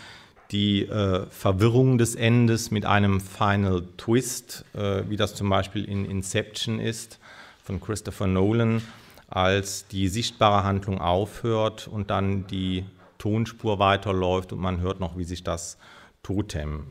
die 0.53 0.83
äh, 0.83 1.25
Verwirrung 1.29 1.97
des 1.97 2.15
Endes 2.15 2.71
mit 2.71 2.85
einem 2.85 3.19
Final 3.19 3.83
Twist, 3.97 4.63
äh, 4.73 5.03
wie 5.09 5.17
das 5.17 5.35
zum 5.35 5.49
Beispiel 5.49 5.83
in 5.83 6.05
Inception 6.05 6.79
ist 6.79 7.19
von 7.63 7.81
Christopher 7.81 8.27
Nolan, 8.27 8.81
als 9.27 9.87
die 9.87 10.07
sichtbare 10.07 10.63
Handlung 10.63 11.01
aufhört 11.01 11.87
und 11.87 12.11
dann 12.11 12.45
die 12.47 12.85
Tonspur 13.17 13.79
weiterläuft 13.79 14.53
und 14.53 14.59
man 14.59 14.79
hört 14.79 14.99
noch, 14.99 15.17
wie 15.17 15.23
sich 15.23 15.43
das 15.43 15.77
Totem 16.21 16.85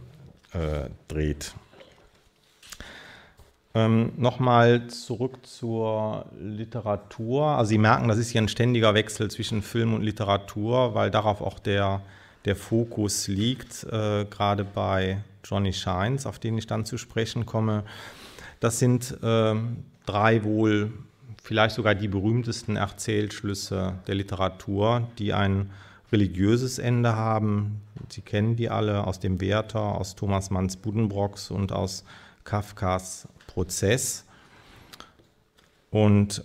äh, 0.52 0.88
dreht. 1.08 1.54
Ähm, 3.74 4.12
Nochmal 4.16 4.88
zurück 4.88 5.46
zur 5.46 6.26
Literatur. 6.38 7.46
Also 7.46 7.70
Sie 7.70 7.78
merken, 7.78 8.08
das 8.08 8.18
ist 8.18 8.30
hier 8.30 8.42
ein 8.42 8.48
ständiger 8.48 8.94
Wechsel 8.94 9.30
zwischen 9.30 9.62
Film 9.62 9.94
und 9.94 10.02
Literatur, 10.02 10.94
weil 10.94 11.10
darauf 11.10 11.40
auch 11.40 11.58
der, 11.58 12.02
der 12.44 12.56
Fokus 12.56 13.28
liegt, 13.28 13.84
äh, 13.84 14.24
gerade 14.24 14.64
bei 14.64 15.22
Johnny 15.44 15.72
Shines, 15.72 16.26
auf 16.26 16.38
den 16.38 16.58
ich 16.58 16.66
dann 16.66 16.84
zu 16.84 16.98
sprechen 16.98 17.46
komme. 17.46 17.84
Das 18.60 18.78
sind 18.78 19.16
äh, 19.22 19.54
drei 20.06 20.44
wohl 20.44 20.92
vielleicht 21.42 21.74
sogar 21.74 21.94
die 21.94 22.08
berühmtesten 22.08 22.76
Erzählschlüsse 22.76 23.94
der 24.06 24.14
Literatur, 24.14 25.08
die 25.18 25.32
ein 25.32 25.70
religiöses 26.12 26.78
Ende 26.78 27.16
haben. 27.16 27.80
Sie 28.08 28.20
kennen 28.20 28.56
die 28.56 28.68
alle 28.70 29.06
aus 29.06 29.18
dem 29.18 29.40
Werther, 29.40 29.80
aus 29.80 30.14
Thomas 30.14 30.50
Manns 30.50 30.76
Buddenbrocks 30.76 31.50
und 31.50 31.72
aus 31.72 32.04
Kafkas 32.44 33.26
Prozess. 33.46 34.24
Und 35.90 36.44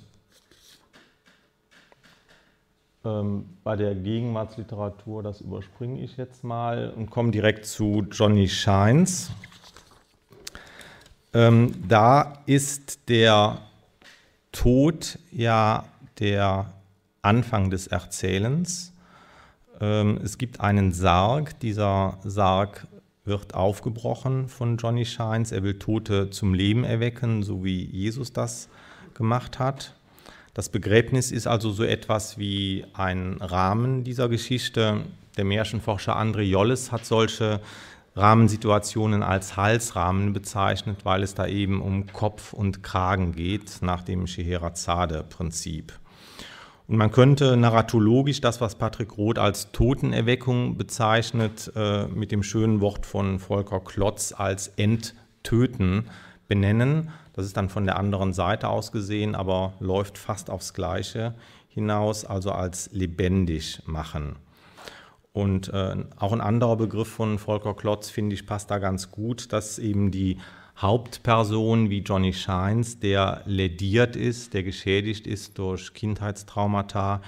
bei 3.63 3.75
der 3.75 3.95
Gegenwartsliteratur, 3.95 5.23
das 5.23 5.41
überspringe 5.41 6.01
ich 6.01 6.17
jetzt 6.17 6.43
mal 6.43 6.93
und 6.95 7.09
komme 7.09 7.31
direkt 7.31 7.65
zu 7.65 8.05
Johnny 8.11 8.47
Shines. 8.47 9.31
Ähm, 11.33 11.73
da 11.87 12.39
ist 12.45 13.09
der 13.09 13.59
Tod 14.51 15.19
ja 15.31 15.85
der 16.19 16.73
Anfang 17.21 17.69
des 17.69 17.87
Erzählens. 17.87 18.93
Ähm, 19.79 20.19
es 20.23 20.37
gibt 20.37 20.61
einen 20.61 20.91
Sarg, 20.91 21.59
dieser 21.59 22.17
Sarg 22.23 22.87
wird 23.25 23.53
aufgebrochen 23.53 24.47
von 24.47 24.77
Johnny 24.77 25.05
Shines. 25.05 25.51
Er 25.51 25.61
will 25.63 25.77
Tote 25.77 26.29
zum 26.29 26.53
Leben 26.53 26.83
erwecken, 26.83 27.43
so 27.43 27.63
wie 27.63 27.85
Jesus 27.85 28.31
das 28.33 28.69
gemacht 29.13 29.59
hat. 29.59 29.96
Das 30.57 30.69
Begräbnis 30.69 31.31
ist 31.31 31.45
also 31.45 31.69
so 31.69 31.83
etwas 31.83 32.39
wie 32.39 32.83
ein 32.93 33.37
Rahmen 33.39 34.03
dieser 34.03 34.27
Geschichte. 34.27 35.03
Der 35.37 35.45
Märchenforscher 35.45 36.17
André 36.17 36.41
Jolles 36.41 36.91
hat 36.91 37.05
solche 37.05 37.61
Rahmensituationen 38.15 39.21
als 39.21 39.55
Halsrahmen 39.55 40.33
bezeichnet, 40.33 41.05
weil 41.05 41.21
es 41.21 41.35
da 41.35 41.45
eben 41.45 41.79
um 41.79 42.07
Kopf 42.11 42.53
und 42.53 42.81
Kragen 42.81 43.33
geht, 43.33 43.83
nach 43.83 44.01
dem 44.01 44.25
Scheherazade-Prinzip. 44.25 45.93
Und 46.87 46.97
man 46.97 47.11
könnte 47.11 47.55
narratologisch 47.55 48.41
das, 48.41 48.59
was 48.59 48.79
Patrick 48.79 49.15
Roth 49.15 49.37
als 49.37 49.71
Totenerweckung 49.71 50.75
bezeichnet, 50.75 51.71
äh, 51.75 52.07
mit 52.07 52.31
dem 52.31 52.41
schönen 52.41 52.81
Wort 52.81 53.05
von 53.05 53.37
Volker 53.37 53.81
Klotz 53.81 54.33
als 54.35 54.69
Enttöten 54.69 56.09
benennen. 56.47 57.09
Das 57.33 57.45
ist 57.45 57.57
dann 57.57 57.69
von 57.69 57.85
der 57.85 57.97
anderen 57.97 58.33
Seite 58.33 58.69
aus 58.69 58.91
gesehen, 58.91 59.35
aber 59.35 59.73
läuft 59.79 60.17
fast 60.17 60.49
aufs 60.49 60.73
Gleiche 60.73 61.35
hinaus, 61.67 62.25
also 62.25 62.51
als 62.51 62.89
lebendig 62.91 63.81
machen. 63.85 64.37
Und 65.33 65.69
äh, 65.69 65.95
auch 66.17 66.33
ein 66.33 66.41
anderer 66.41 66.77
Begriff 66.77 67.09
von 67.09 67.37
Volker 67.37 67.75
Klotz, 67.75 68.09
finde 68.09 68.33
ich, 68.33 68.47
passt 68.47 68.71
da 68.71 68.79
ganz 68.79 69.11
gut, 69.11 69.53
dass 69.53 69.77
eben 69.77 70.09
die 70.09 70.39
Hauptperson 70.77 71.89
wie 71.91 71.99
Johnny 71.99 72.33
Shines, 72.33 72.99
der 72.99 73.43
lediert 73.45 74.15
ist, 74.15 74.55
der 74.55 74.63
geschädigt 74.63 75.27
ist 75.27 75.57
durch 75.59 75.93
Kindheitstraumata, 75.93 77.21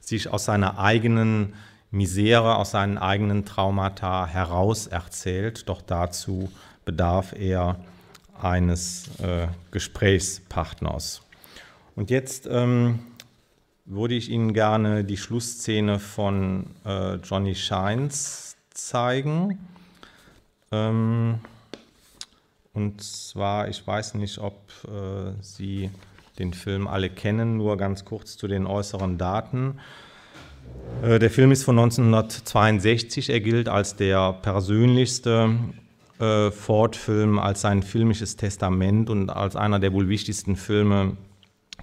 sich 0.00 0.28
aus 0.28 0.44
seiner 0.44 0.78
eigenen 0.78 1.54
Misere, 1.90 2.56
aus 2.56 2.72
seinen 2.72 2.98
eigenen 2.98 3.44
Traumata 3.44 4.26
heraus 4.26 4.86
erzählt. 4.86 5.68
Doch 5.68 5.80
dazu 5.80 6.50
bedarf 6.84 7.32
er 7.38 7.76
eines 8.40 9.08
äh, 9.20 9.48
Gesprächspartners. 9.70 11.22
Und 11.96 12.10
jetzt 12.10 12.48
ähm, 12.50 13.00
würde 13.84 14.14
ich 14.14 14.30
Ihnen 14.30 14.54
gerne 14.54 15.04
die 15.04 15.16
Schlussszene 15.16 15.98
von 15.98 16.66
äh, 16.84 17.14
Johnny 17.16 17.54
Shines 17.54 18.56
zeigen. 18.70 19.58
Ähm, 20.72 21.38
und 22.72 23.02
zwar, 23.02 23.68
ich 23.68 23.86
weiß 23.86 24.14
nicht, 24.14 24.38
ob 24.38 24.56
äh, 24.84 25.40
Sie 25.40 25.90
den 26.38 26.52
Film 26.52 26.88
alle 26.88 27.10
kennen, 27.10 27.56
nur 27.56 27.76
ganz 27.76 28.04
kurz 28.04 28.36
zu 28.36 28.48
den 28.48 28.66
äußeren 28.66 29.18
Daten. 29.18 29.78
Äh, 31.02 31.18
der 31.18 31.30
Film 31.30 31.52
ist 31.52 31.64
von 31.64 31.78
1962. 31.78 33.30
Er 33.30 33.40
gilt 33.40 33.68
als 33.68 33.96
der 33.96 34.32
persönlichste 34.32 35.56
äh, 36.18 36.50
Ford-Film, 36.50 37.38
als 37.38 37.62
sein 37.62 37.82
filmisches 37.82 38.36
Testament 38.36 39.10
und 39.10 39.30
als 39.30 39.56
einer 39.56 39.78
der 39.78 39.92
wohl 39.92 40.08
wichtigsten 40.08 40.56
Filme 40.56 41.16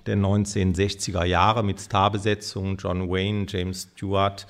der 0.05 0.17
1960er 0.17 1.25
Jahre 1.25 1.63
mit 1.63 1.79
Starbesetzung 1.79 2.77
John 2.77 3.09
Wayne, 3.09 3.45
James 3.47 3.89
Stewart 3.93 4.47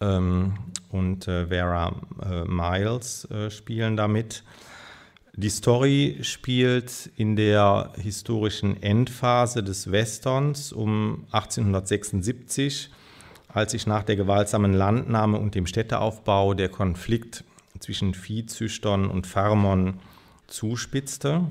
ähm, 0.00 0.54
und 0.90 1.26
äh, 1.28 1.46
Vera 1.46 1.94
äh, 2.22 2.44
Miles 2.44 3.24
äh, 3.30 3.50
spielen 3.50 3.96
damit. 3.96 4.44
Die 5.34 5.48
Story 5.48 6.18
spielt 6.22 7.10
in 7.16 7.36
der 7.36 7.92
historischen 7.96 8.82
Endphase 8.82 9.62
des 9.62 9.90
Westerns 9.90 10.72
um 10.72 11.24
1876, 11.30 12.90
als 13.48 13.72
sich 13.72 13.86
nach 13.86 14.02
der 14.02 14.16
gewaltsamen 14.16 14.74
Landnahme 14.74 15.38
und 15.38 15.54
dem 15.54 15.66
Städteaufbau 15.66 16.54
der 16.54 16.68
Konflikt 16.68 17.44
zwischen 17.80 18.14
Viehzüchtern 18.14 19.10
und 19.10 19.26
Farmern 19.26 20.00
zuspitzte. 20.46 21.48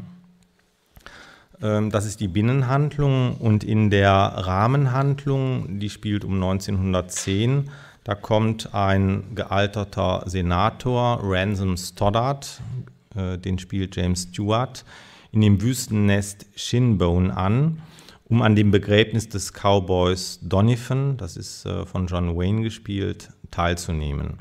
Ähm, 1.61 1.89
das 1.89 2.05
ist 2.05 2.19
die 2.19 2.27
Binnenhandlung 2.27 3.35
und 3.35 3.63
in 3.63 3.89
der 3.89 4.11
Rahmenhandlung, 4.11 5.79
die 5.79 5.89
spielt 5.89 6.23
um 6.23 6.35
1910, 6.35 7.69
da 8.03 8.15
kommt 8.15 8.73
ein 8.73 9.35
gealterter 9.35 10.23
Senator, 10.25 11.19
Ransom 11.21 11.75
Stoddard, 11.77 12.61
äh, 13.15 13.37
den 13.37 13.59
spielt 13.59 13.95
James 13.95 14.23
Stewart, 14.23 14.85
in 15.31 15.41
dem 15.41 15.61
Wüstennest 15.61 16.45
Shinbone 16.55 17.35
an, 17.35 17.81
um 18.25 18.41
an 18.41 18.55
dem 18.55 18.71
Begräbnis 18.71 19.27
des 19.27 19.53
Cowboys 19.53 20.39
Donovan, 20.41 21.17
das 21.17 21.35
ist 21.35 21.65
äh, 21.65 21.85
von 21.85 22.07
John 22.07 22.37
Wayne 22.37 22.61
gespielt, 22.61 23.29
teilzunehmen. 23.51 24.37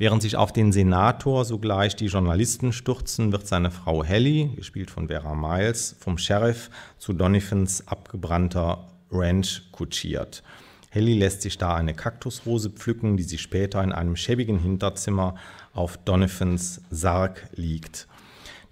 Während 0.00 0.22
sich 0.22 0.36
auf 0.36 0.50
den 0.50 0.72
Senator 0.72 1.44
sogleich 1.44 1.94
die 1.94 2.06
Journalisten 2.06 2.72
stürzen, 2.72 3.32
wird 3.32 3.46
seine 3.46 3.70
Frau 3.70 4.02
Helly, 4.02 4.50
gespielt 4.56 4.90
von 4.90 5.08
Vera 5.08 5.34
Miles, 5.34 5.94
vom 5.98 6.16
Sheriff 6.16 6.70
zu 6.96 7.12
Donovans 7.12 7.86
abgebrannter 7.86 8.88
Ranch 9.10 9.60
kutschiert. 9.72 10.42
Helly 10.88 11.18
lässt 11.18 11.42
sich 11.42 11.58
da 11.58 11.74
eine 11.74 11.92
Kaktusrose 11.92 12.70
pflücken, 12.70 13.18
die 13.18 13.24
sie 13.24 13.36
später 13.36 13.84
in 13.84 13.92
einem 13.92 14.16
schäbigen 14.16 14.58
Hinterzimmer 14.58 15.34
auf 15.74 15.98
Donovans 15.98 16.80
Sarg 16.88 17.46
liegt. 17.52 18.08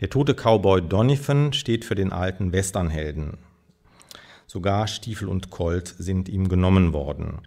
Der 0.00 0.08
tote 0.08 0.32
Cowboy 0.32 0.80
Donovan 0.80 1.52
steht 1.52 1.84
für 1.84 1.94
den 1.94 2.10
alten 2.10 2.52
Westernhelden. 2.52 3.36
Sogar 4.46 4.86
Stiefel 4.86 5.28
und 5.28 5.50
Colt 5.50 5.94
sind 5.98 6.30
ihm 6.30 6.48
genommen 6.48 6.94
worden. 6.94 7.42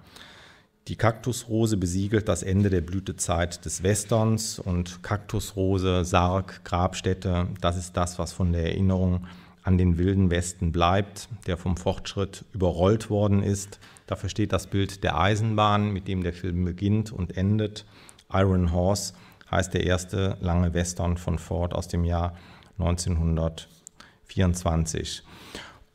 Die 0.88 0.96
Kaktusrose 0.96 1.78
besiegelt 1.78 2.28
das 2.28 2.42
Ende 2.42 2.72
der 2.72 2.82
Blütezeit 2.82 3.64
des 3.66 3.84
Westerns 3.84 4.58
und 4.58 5.04
Kaktusrose, 5.04 6.04
Sarg, 6.06 6.66
Grabstätte, 6.66 7.50
das 7.62 7.78
ist 7.78 7.96
das, 7.96 8.18
was 8.18 8.34
von 8.34 8.52
der 8.52 8.64
Erinnerung 8.64 9.28
an 9.64 9.78
den 9.78 10.00
wilden 10.00 10.32
Westen 10.32 10.72
bleibt, 10.72 11.30
der 11.46 11.58
vom 11.58 11.78
Fortschritt 11.78 12.46
überrollt 12.52 13.12
worden 13.12 13.44
ist. 13.44 13.80
Dafür 14.08 14.30
steht 14.30 14.54
das 14.54 14.66
Bild 14.66 15.04
der 15.04 15.20
Eisenbahn, 15.20 15.94
mit 15.94 16.08
dem 16.08 16.24
der 16.24 16.34
Film 16.34 16.66
beginnt 16.66 17.12
und 17.12 17.38
endet. 17.38 17.86
Iron 18.34 18.72
Horse 18.72 19.14
heißt 19.52 19.76
der 19.76 19.86
erste 19.86 20.38
lange 20.42 20.74
Western 20.74 21.18
von 21.18 21.38
Ford 21.38 21.76
aus 21.76 21.90
dem 21.90 22.06
Jahr 22.06 22.36
1924. 22.80 25.22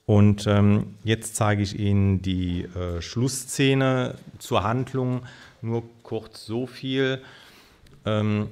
Und 0.06 0.46
ähm, 0.46 0.94
jetzt 1.02 1.34
zeige 1.34 1.62
ich 1.62 1.78
Ihnen 1.78 2.22
die 2.22 2.62
äh, 2.62 3.02
Schlussszene 3.02 4.14
zur 4.38 4.62
Handlung. 4.62 5.22
Nur 5.62 5.82
kurz 6.04 6.46
so 6.46 6.66
viel. 6.66 7.20
Ähm, 8.04 8.48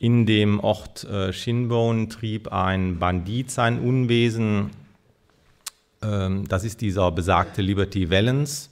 in 0.00 0.26
dem 0.26 0.58
Ort 0.58 1.04
äh, 1.04 1.32
Shinbone 1.32 2.08
trieb 2.08 2.52
ein 2.52 2.98
Bandit 2.98 3.52
sein 3.52 3.78
Unwesen. 3.78 4.70
Ähm, 6.02 6.48
das 6.48 6.64
ist 6.64 6.80
dieser 6.80 7.12
besagte 7.12 7.62
Liberty 7.62 8.10
Valance. 8.10 8.70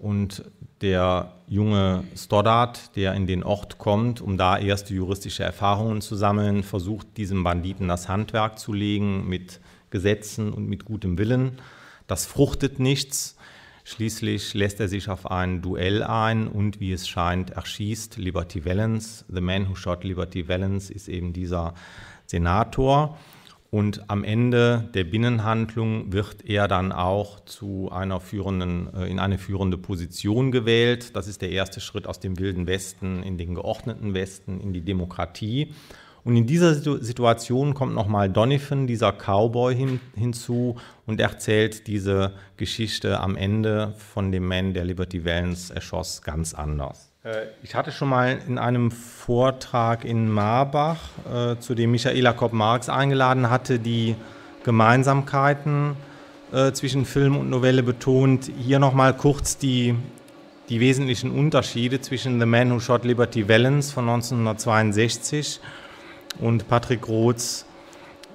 Und 0.00 0.44
der 0.80 1.32
junge 1.46 2.04
Stoddard, 2.16 2.94
der 2.96 3.14
in 3.14 3.28
den 3.28 3.44
Ort 3.44 3.78
kommt, 3.78 4.20
um 4.20 4.36
da 4.36 4.58
erste 4.58 4.94
juristische 4.94 5.44
Erfahrungen 5.44 6.00
zu 6.00 6.16
sammeln, 6.16 6.64
versucht 6.64 7.16
diesem 7.16 7.44
Banditen 7.44 7.86
das 7.86 8.08
Handwerk 8.08 8.58
zu 8.58 8.72
legen 8.72 9.28
mit 9.28 9.60
Gesetzen 9.90 10.52
und 10.52 10.68
mit 10.68 10.84
gutem 10.84 11.18
Willen. 11.18 11.60
Das 12.06 12.26
fruchtet 12.26 12.78
nichts. 12.78 13.36
Schließlich 13.84 14.52
lässt 14.52 14.80
er 14.80 14.88
sich 14.88 15.08
auf 15.08 15.30
ein 15.30 15.62
Duell 15.62 16.02
ein 16.02 16.46
und 16.46 16.78
wie 16.78 16.92
es 16.92 17.08
scheint, 17.08 17.50
erschießt 17.50 18.18
Liberty 18.18 18.64
Valance. 18.64 19.24
The 19.28 19.40
man 19.40 19.68
who 19.68 19.74
shot 19.74 20.04
Liberty 20.04 20.46
Valance 20.46 20.92
ist 20.92 21.08
eben 21.08 21.32
dieser 21.32 21.74
Senator. 22.26 23.18
Und 23.70 24.08
am 24.08 24.24
Ende 24.24 24.88
der 24.94 25.04
Binnenhandlung 25.04 26.10
wird 26.12 26.44
er 26.46 26.68
dann 26.68 26.90
auch 26.90 27.40
zu 27.44 27.90
einer 27.92 28.18
führenden, 28.18 28.92
äh, 28.94 29.06
in 29.06 29.18
eine 29.18 29.36
führende 29.36 29.76
Position 29.76 30.52
gewählt. 30.52 31.14
Das 31.16 31.28
ist 31.28 31.42
der 31.42 31.50
erste 31.50 31.80
Schritt 31.80 32.06
aus 32.06 32.18
dem 32.18 32.38
wilden 32.38 32.66
Westen 32.66 33.22
in 33.22 33.36
den 33.36 33.54
geordneten 33.54 34.14
Westen, 34.14 34.60
in 34.60 34.72
die 34.72 34.80
Demokratie. 34.80 35.74
Und 36.24 36.36
in 36.36 36.46
dieser 36.46 36.74
Situation 36.74 37.74
kommt 37.74 37.94
nochmal 37.94 38.28
Donovan, 38.28 38.86
dieser 38.86 39.12
Cowboy, 39.12 39.74
hin, 39.74 40.00
hinzu 40.14 40.76
und 41.06 41.20
erzählt 41.20 41.86
diese 41.86 42.32
Geschichte 42.56 43.20
am 43.20 43.36
Ende 43.36 43.94
von 43.96 44.32
dem 44.32 44.46
Mann, 44.46 44.74
der 44.74 44.84
Liberty 44.84 45.24
Valance 45.24 45.74
erschoss, 45.74 46.22
ganz 46.22 46.54
anders. 46.54 47.10
Äh, 47.24 47.46
ich 47.62 47.74
hatte 47.74 47.92
schon 47.92 48.08
mal 48.08 48.38
in 48.46 48.58
einem 48.58 48.90
Vortrag 48.90 50.04
in 50.04 50.28
Marbach, 50.30 50.98
äh, 51.32 51.58
zu 51.58 51.74
dem 51.74 51.92
Michaela 51.92 52.32
Kopp-Marx 52.32 52.88
eingeladen 52.88 53.50
hatte, 53.50 53.78
die 53.78 54.14
Gemeinsamkeiten 54.64 55.96
äh, 56.52 56.72
zwischen 56.72 57.04
Film 57.04 57.36
und 57.36 57.50
Novelle 57.50 57.82
betont. 57.82 58.50
Hier 58.58 58.78
nochmal 58.78 59.14
kurz 59.14 59.58
die, 59.58 59.94
die 60.68 60.80
wesentlichen 60.80 61.30
Unterschiede 61.30 62.00
zwischen 62.00 62.38
The 62.40 62.46
Man 62.46 62.72
Who 62.72 62.80
Shot 62.80 63.04
Liberty 63.04 63.48
Valance 63.48 63.92
von 63.92 64.08
1962 64.08 65.60
und 66.40 66.68
Patrick 66.68 67.08
Roths 67.08 67.66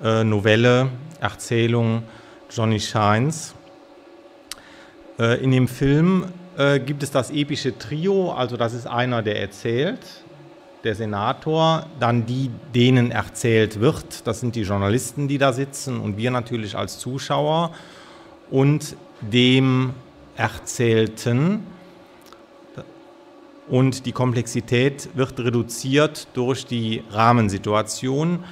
äh, 0.04 0.24
Novelle, 0.24 0.90
Erzählung 1.20 2.04
Johnny 2.50 2.80
Shines. 2.80 3.56
Äh, 5.20 5.44
in 5.44 5.52
dem 5.52 5.68
Film 5.68 6.26
äh, 6.58 6.80
gibt 6.80 7.04
es 7.04 7.12
das 7.12 7.32
epische 7.32 7.78
Trio, 7.78 8.32
also 8.32 8.58
das 8.58 8.74
ist 8.74 8.88
einer, 8.88 9.22
der 9.22 9.40
erzählt, 9.40 10.00
der 10.84 10.96
Senator, 10.96 11.86
dann 12.00 12.26
die, 12.26 12.52
denen 12.76 13.12
erzählt 13.12 13.80
wird, 13.80 14.28
das 14.28 14.42
sind 14.42 14.56
die 14.56 14.64
Journalisten, 14.64 15.28
die 15.28 15.38
da 15.38 15.54
sitzen 15.54 16.00
und 16.00 16.18
wir 16.18 16.30
natürlich 16.30 16.76
als 16.76 17.00
Zuschauer 17.00 17.72
und 18.52 18.96
dem 19.22 19.94
Erzählten, 20.36 21.66
und 23.70 24.06
die 24.06 24.12
Komplexität 24.12 25.10
wird 25.14 25.40
reduziert 25.40 26.28
durch 26.34 26.66
die 26.66 27.04
Rahmensituation. 27.12 28.44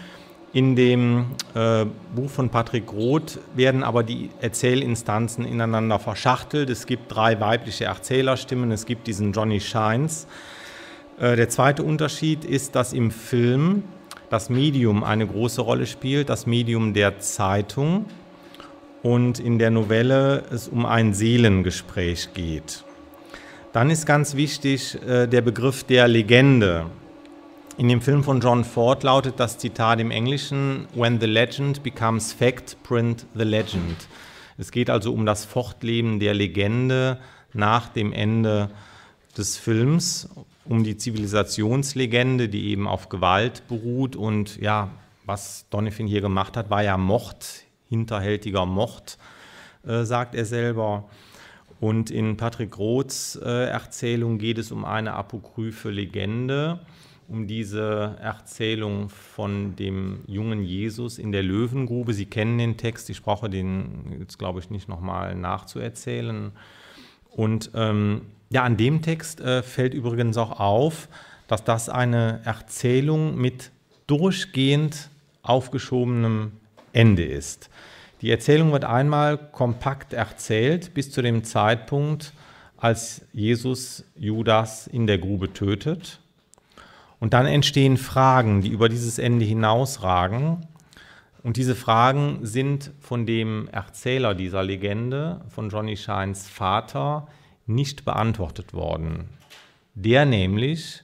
In 0.54 0.76
dem 0.76 1.28
äh, 1.56 1.86
Buch 2.14 2.30
von 2.30 2.50
Patrick 2.50 2.92
Roth 2.92 3.40
werden 3.56 3.84
aber 3.84 4.04
die 4.04 4.30
Erzählinstanzen 4.42 5.46
ineinander 5.46 5.98
verschachtelt. 5.98 6.70
Es 6.70 6.86
gibt 6.86 7.14
drei 7.14 7.40
weibliche 7.40 7.86
Erzählerstimmen, 7.86 8.72
es 8.72 8.86
gibt 8.86 9.08
diesen 9.08 9.32
Johnny 9.32 9.62
Shines. 9.62 10.28
Äh, 11.20 11.38
der 11.38 11.48
zweite 11.48 11.84
Unterschied 11.84 12.44
ist, 12.44 12.76
dass 12.76 12.92
im 12.92 13.12
Film 13.12 13.84
das 14.30 14.50
Medium 14.50 15.04
eine 15.04 15.26
große 15.26 15.62
Rolle 15.62 15.86
spielt, 15.86 16.30
das 16.30 16.46
Medium 16.46 16.94
der 16.94 17.20
Zeitung 17.20 18.06
und 19.04 19.40
in 19.40 19.58
der 19.58 19.72
Novelle 19.72 20.44
es 20.52 20.68
um 20.68 20.86
ein 20.86 21.14
Seelengespräch 21.14 22.34
geht. 22.34 22.84
Dann 23.74 23.90
ist 23.90 24.06
ganz 24.06 24.36
wichtig 24.36 25.02
äh, 25.08 25.28
der 25.28 25.40
Begriff 25.40 25.86
der 25.86 26.10
Legende. 26.10 26.88
In 27.78 27.88
dem 27.88 28.02
Film 28.02 28.22
von 28.22 28.42
John 28.42 28.66
Ford 28.66 29.04
lautet 29.04 29.40
das 29.40 29.58
Zitat 29.58 30.02
im 30.02 30.12
Englischen, 30.12 30.88
When 30.94 31.22
the 31.22 31.26
legend 31.26 31.82
becomes 31.82 32.34
fact, 32.34 32.76
print 32.84 33.26
the 33.34 33.46
legend. 33.46 33.96
Es 34.58 34.72
geht 34.72 34.90
also 34.90 35.14
um 35.14 35.26
das 35.26 35.46
Fortleben 35.46 36.20
der 36.20 36.34
Legende 36.34 37.18
nach 37.54 37.88
dem 37.88 38.12
Ende 38.12 38.70
des 39.38 39.56
Films, 39.56 40.28
um 40.66 40.84
die 40.84 40.98
Zivilisationslegende, 40.98 42.50
die 42.50 42.72
eben 42.72 42.90
auf 42.90 43.08
Gewalt 43.08 43.64
beruht. 43.70 44.18
Und 44.18 44.58
ja, 44.58 44.90
was 45.26 45.66
Donovan 45.70 46.08
hier 46.08 46.20
gemacht 46.20 46.58
hat, 46.58 46.70
war 46.70 46.84
ja 46.84 46.98
Mord, 46.98 47.64
hinterhältiger 47.88 48.66
Mord, 48.66 49.18
äh, 49.88 50.04
sagt 50.04 50.36
er 50.36 50.44
selber. 50.44 51.06
Und 51.82 52.12
in 52.12 52.38
Patrick 52.38 52.78
Roths 52.78 53.36
äh, 53.44 53.66
Erzählung 53.66 54.38
geht 54.38 54.60
es 54.60 54.72
um 54.72 54.86
eine 54.86 55.14
apokryphe 55.14 55.90
Legende, 55.90 56.80
um 57.28 57.48
diese 57.48 58.18
Erzählung 58.22 59.10
von 59.10 59.76
dem 59.76 60.20
jungen 60.28 60.64
Jesus 60.64 61.18
in 61.18 61.32
der 61.32 61.42
Löwengrube. 61.42 62.14
Sie 62.14 62.28
kennen 62.28 62.60
den 62.60 62.78
Text, 62.78 63.10
ich 63.10 63.24
brauche 63.24 63.50
den 63.50 64.16
jetzt, 64.20 64.38
glaube 64.38 64.60
ich, 64.60 64.70
nicht 64.70 64.88
nochmal 64.88 65.34
nachzuerzählen. 65.34 66.52
Und 67.32 67.72
ähm, 67.74 68.22
ja, 68.52 68.62
an 68.62 68.78
dem 68.78 69.02
Text 69.02 69.42
äh, 69.42 69.64
fällt 69.64 69.96
übrigens 69.96 70.38
auch 70.38 70.60
auf, 70.60 71.10
dass 71.48 71.64
das 71.64 71.90
eine 71.90 72.42
Erzählung 72.44 73.38
mit 73.38 73.72
durchgehend 74.06 75.10
aufgeschobenem 75.42 76.52
Ende 76.94 77.24
ist. 77.24 77.72
Die 78.22 78.30
Erzählung 78.30 78.72
wird 78.72 78.86
einmal 78.86 79.38
kompakt 79.38 80.14
erzählt 80.14 80.94
bis 80.94 81.12
zu 81.12 81.24
dem 81.24 81.44
Zeitpunkt, 81.44 82.34
als 82.78 83.26
Jesus 83.34 84.06
Judas 84.16 84.88
in 84.88 85.08
der 85.08 85.18
Grube 85.18 85.54
tötet. 85.54 86.20
Und 87.20 87.34
dann 87.34 87.46
entstehen 87.46 87.98
Fragen, 87.98 88.62
die 88.62 88.70
über 88.70 88.90
dieses 88.90 89.18
Ende 89.18 89.46
hinausragen. 89.46 90.68
Und 91.44 91.58
diese 91.58 91.76
Fragen 91.76 92.40
sind 92.42 92.92
von 93.00 93.26
dem 93.26 93.68
Erzähler 93.72 94.36
dieser 94.36 94.64
Legende, 94.64 95.42
von 95.50 95.70
Johnny 95.70 95.98
Shines 95.98 96.48
Vater, 96.48 97.28
nicht 97.66 98.06
beantwortet 98.06 98.74
worden. 98.74 99.30
Der 99.96 100.26
nämlich, 100.26 101.04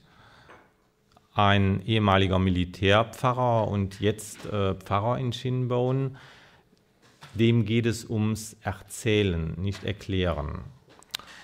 ein 1.34 1.82
ehemaliger 1.86 2.38
Militärpfarrer 2.38 3.68
und 3.68 4.00
jetzt 4.00 4.46
äh, 4.46 4.74
Pfarrer 4.74 5.18
in 5.18 5.32
Shinbone, 5.32 6.12
dem 7.34 7.64
geht 7.64 7.86
es 7.86 8.08
ums 8.08 8.56
Erzählen, 8.62 9.54
nicht 9.60 9.84
Erklären. 9.84 10.60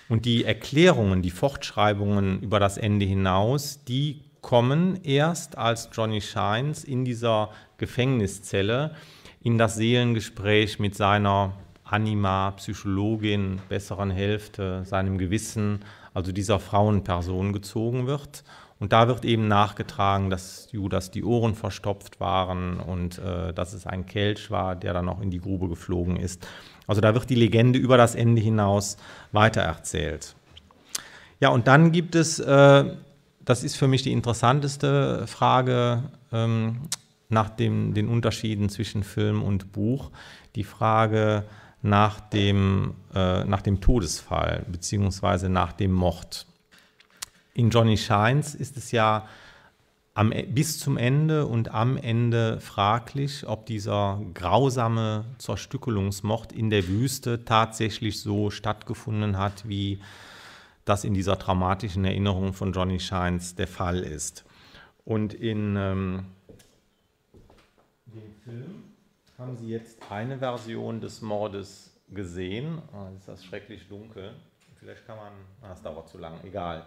Und 0.07 0.25
die 0.25 0.43
Erklärungen, 0.43 1.21
die 1.21 1.31
Fortschreibungen 1.31 2.41
über 2.41 2.59
das 2.59 2.77
Ende 2.77 3.05
hinaus, 3.05 3.83
die 3.85 4.21
kommen 4.41 4.99
erst, 5.03 5.57
als 5.57 5.89
Johnny 5.91 6.21
Shines 6.21 6.83
in 6.83 7.05
dieser 7.05 7.49
Gefängniszelle 7.77 8.93
in 9.41 9.57
das 9.57 9.75
Seelengespräch 9.75 10.79
mit 10.79 10.95
seiner 10.95 11.53
Anima, 11.83 12.51
Psychologin, 12.51 13.61
besseren 13.69 14.11
Hälfte, 14.11 14.83
seinem 14.85 15.17
Gewissen, 15.17 15.85
also 16.13 16.31
dieser 16.31 16.59
Frauenperson 16.59 17.53
gezogen 17.53 18.07
wird. 18.07 18.43
Und 18.85 18.93
da 18.93 19.07
wird 19.07 19.25
eben 19.25 19.47
nachgetragen, 19.47 20.29
dass 20.29 20.67
Judas 20.71 21.09
die 21.09 21.23
Ohren 21.23 21.55
verstopft 21.55 22.19
waren 22.19 22.79
und 22.79 23.17
äh, 23.17 23.51
dass 23.51 23.73
es 23.73 23.87
ein 23.87 24.05
Kelch 24.05 24.51
war, 24.51 24.75
der 24.75 24.93
dann 24.93 25.05
noch 25.05 25.21
in 25.21 25.31
die 25.31 25.39
Grube 25.39 25.67
geflogen 25.67 26.17
ist. 26.17 26.47
Also 26.85 27.01
da 27.01 27.15
wird 27.15 27.27
die 27.31 27.35
Legende 27.35 27.79
über 27.79 27.97
das 27.97 28.13
Ende 28.13 28.43
hinaus 28.43 28.97
weitererzählt. 29.31 30.35
Ja, 31.39 31.49
und 31.49 31.65
dann 31.65 31.93
gibt 31.93 32.13
es, 32.13 32.37
äh, 32.37 32.95
das 33.43 33.63
ist 33.63 33.75
für 33.75 33.87
mich 33.87 34.03
die 34.03 34.11
interessanteste 34.11 35.25
Frage 35.25 36.03
ähm, 36.31 36.81
nach 37.27 37.49
dem, 37.49 37.95
den 37.95 38.07
Unterschieden 38.07 38.69
zwischen 38.69 39.01
Film 39.01 39.41
und 39.41 39.71
Buch, 39.71 40.11
die 40.53 40.63
Frage 40.63 41.45
nach 41.81 42.19
dem, 42.19 42.93
äh, 43.15 43.45
nach 43.45 43.63
dem 43.63 43.81
Todesfall 43.81 44.63
bzw. 44.67 45.49
nach 45.49 45.73
dem 45.73 45.91
Mord. 45.91 46.45
In 47.55 47.69
Johnny 47.69 47.95
Shines 47.95 48.53
ist 48.53 48.75
es 48.75 48.91
ja 48.91 49.29
am, 50.13 50.33
e, 50.33 50.43
bis 50.43 50.77
zum 50.77 50.97
Ende 50.97 51.45
und 51.45 51.73
am 51.73 51.95
Ende 51.95 52.59
fraglich, 52.59 53.47
ob 53.47 53.65
dieser 53.65 54.21
grausame 54.33 55.23
Zerstückelungsmord 55.37 56.51
in 56.51 56.69
der 56.69 56.85
Wüste 56.89 57.45
tatsächlich 57.45 58.19
so 58.19 58.49
stattgefunden 58.49 59.37
hat, 59.37 59.67
wie 59.69 60.01
das 60.83 61.05
in 61.05 61.13
dieser 61.13 61.37
dramatischen 61.37 62.03
Erinnerung 62.03 62.51
von 62.51 62.73
Johnny 62.73 62.99
Shines 62.99 63.55
der 63.55 63.67
Fall 63.67 63.99
ist. 63.99 64.43
Und 65.05 65.33
in 65.33 65.77
ähm, 65.77 66.25
dem 68.07 68.33
Film 68.43 68.83
haben 69.37 69.55
Sie 69.55 69.69
jetzt 69.69 69.97
eine 70.09 70.39
Version 70.39 70.99
des 70.99 71.21
Mordes 71.21 71.95
gesehen. 72.09 72.81
Oh, 72.91 73.15
ist 73.17 73.29
das 73.29 73.45
schrecklich 73.45 73.87
dunkel. 73.87 74.33
Vielleicht 74.77 75.07
kann 75.07 75.15
man, 75.15 75.31
ah, 75.61 75.69
das 75.69 75.81
dauert 75.81 76.09
zu 76.09 76.17
lang, 76.17 76.33
egal. 76.43 76.85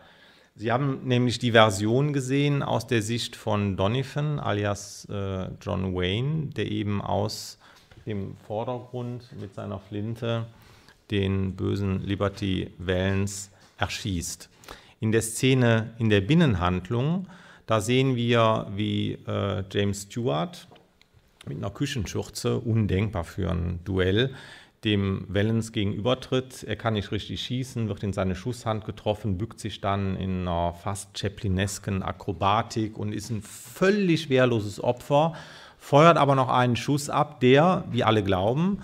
Sie 0.60 0.72
haben 0.72 1.06
nämlich 1.06 1.38
die 1.38 1.52
Version 1.52 2.12
gesehen 2.12 2.64
aus 2.64 2.88
der 2.88 3.00
Sicht 3.00 3.36
von 3.36 3.76
Donovan 3.76 4.40
alias 4.40 5.06
äh, 5.08 5.46
John 5.60 5.94
Wayne, 5.94 6.46
der 6.48 6.68
eben 6.68 7.00
aus 7.00 7.58
dem 8.06 8.36
Vordergrund 8.44 9.22
mit 9.40 9.54
seiner 9.54 9.78
Flinte 9.78 10.46
den 11.12 11.54
bösen 11.54 12.02
Liberty 12.02 12.72
Valens 12.78 13.52
erschießt. 13.78 14.50
In 14.98 15.12
der 15.12 15.22
Szene 15.22 15.94
in 15.98 16.10
der 16.10 16.22
Binnenhandlung, 16.22 17.28
da 17.66 17.80
sehen 17.80 18.16
wir, 18.16 18.66
wie 18.74 19.12
äh, 19.28 19.62
James 19.70 20.08
Stewart 20.10 20.66
mit 21.46 21.58
einer 21.58 21.70
Küchenschürze, 21.70 22.58
undenkbar 22.58 23.22
für 23.22 23.48
ein 23.48 23.78
Duell, 23.84 24.34
dem 24.84 25.26
Wellens 25.28 25.72
gegenübertritt. 25.72 26.62
Er 26.62 26.76
kann 26.76 26.94
nicht 26.94 27.10
richtig 27.10 27.40
schießen, 27.42 27.88
wird 27.88 28.02
in 28.02 28.12
seine 28.12 28.34
Schusshand 28.34 28.84
getroffen, 28.84 29.38
bückt 29.38 29.58
sich 29.58 29.80
dann 29.80 30.16
in 30.16 30.42
einer 30.42 30.72
fast 30.74 31.18
Chaplinesken 31.18 32.02
Akrobatik 32.02 32.96
und 32.96 33.12
ist 33.12 33.30
ein 33.30 33.42
völlig 33.42 34.30
wehrloses 34.30 34.82
Opfer, 34.82 35.34
feuert 35.78 36.16
aber 36.16 36.34
noch 36.34 36.48
einen 36.48 36.76
Schuss 36.76 37.10
ab, 37.10 37.40
der, 37.40 37.84
wie 37.90 38.04
alle 38.04 38.22
glauben, 38.22 38.82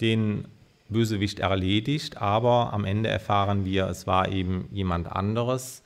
den 0.00 0.46
Bösewicht 0.88 1.40
erledigt, 1.40 2.16
aber 2.16 2.72
am 2.72 2.84
Ende 2.84 3.08
erfahren 3.08 3.64
wir, 3.64 3.86
es 3.88 4.06
war 4.06 4.28
eben 4.32 4.68
jemand 4.72 5.10
anderes, 5.10 5.82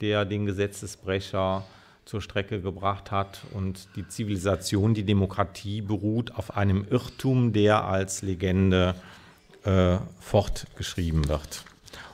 der 0.00 0.24
den 0.24 0.46
Gesetzesbrecher 0.46 1.64
zur 2.06 2.22
Strecke 2.22 2.62
gebracht 2.62 3.10
hat. 3.10 3.42
Und 3.52 3.88
die 3.96 4.08
Zivilisation, 4.08 4.94
die 4.94 5.04
Demokratie 5.04 5.82
beruht 5.82 6.34
auf 6.36 6.56
einem 6.56 6.86
Irrtum, 6.88 7.52
der 7.52 7.84
als 7.84 8.22
Legende 8.22 8.94
äh, 9.64 9.98
fortgeschrieben 10.20 11.28
wird. 11.28 11.64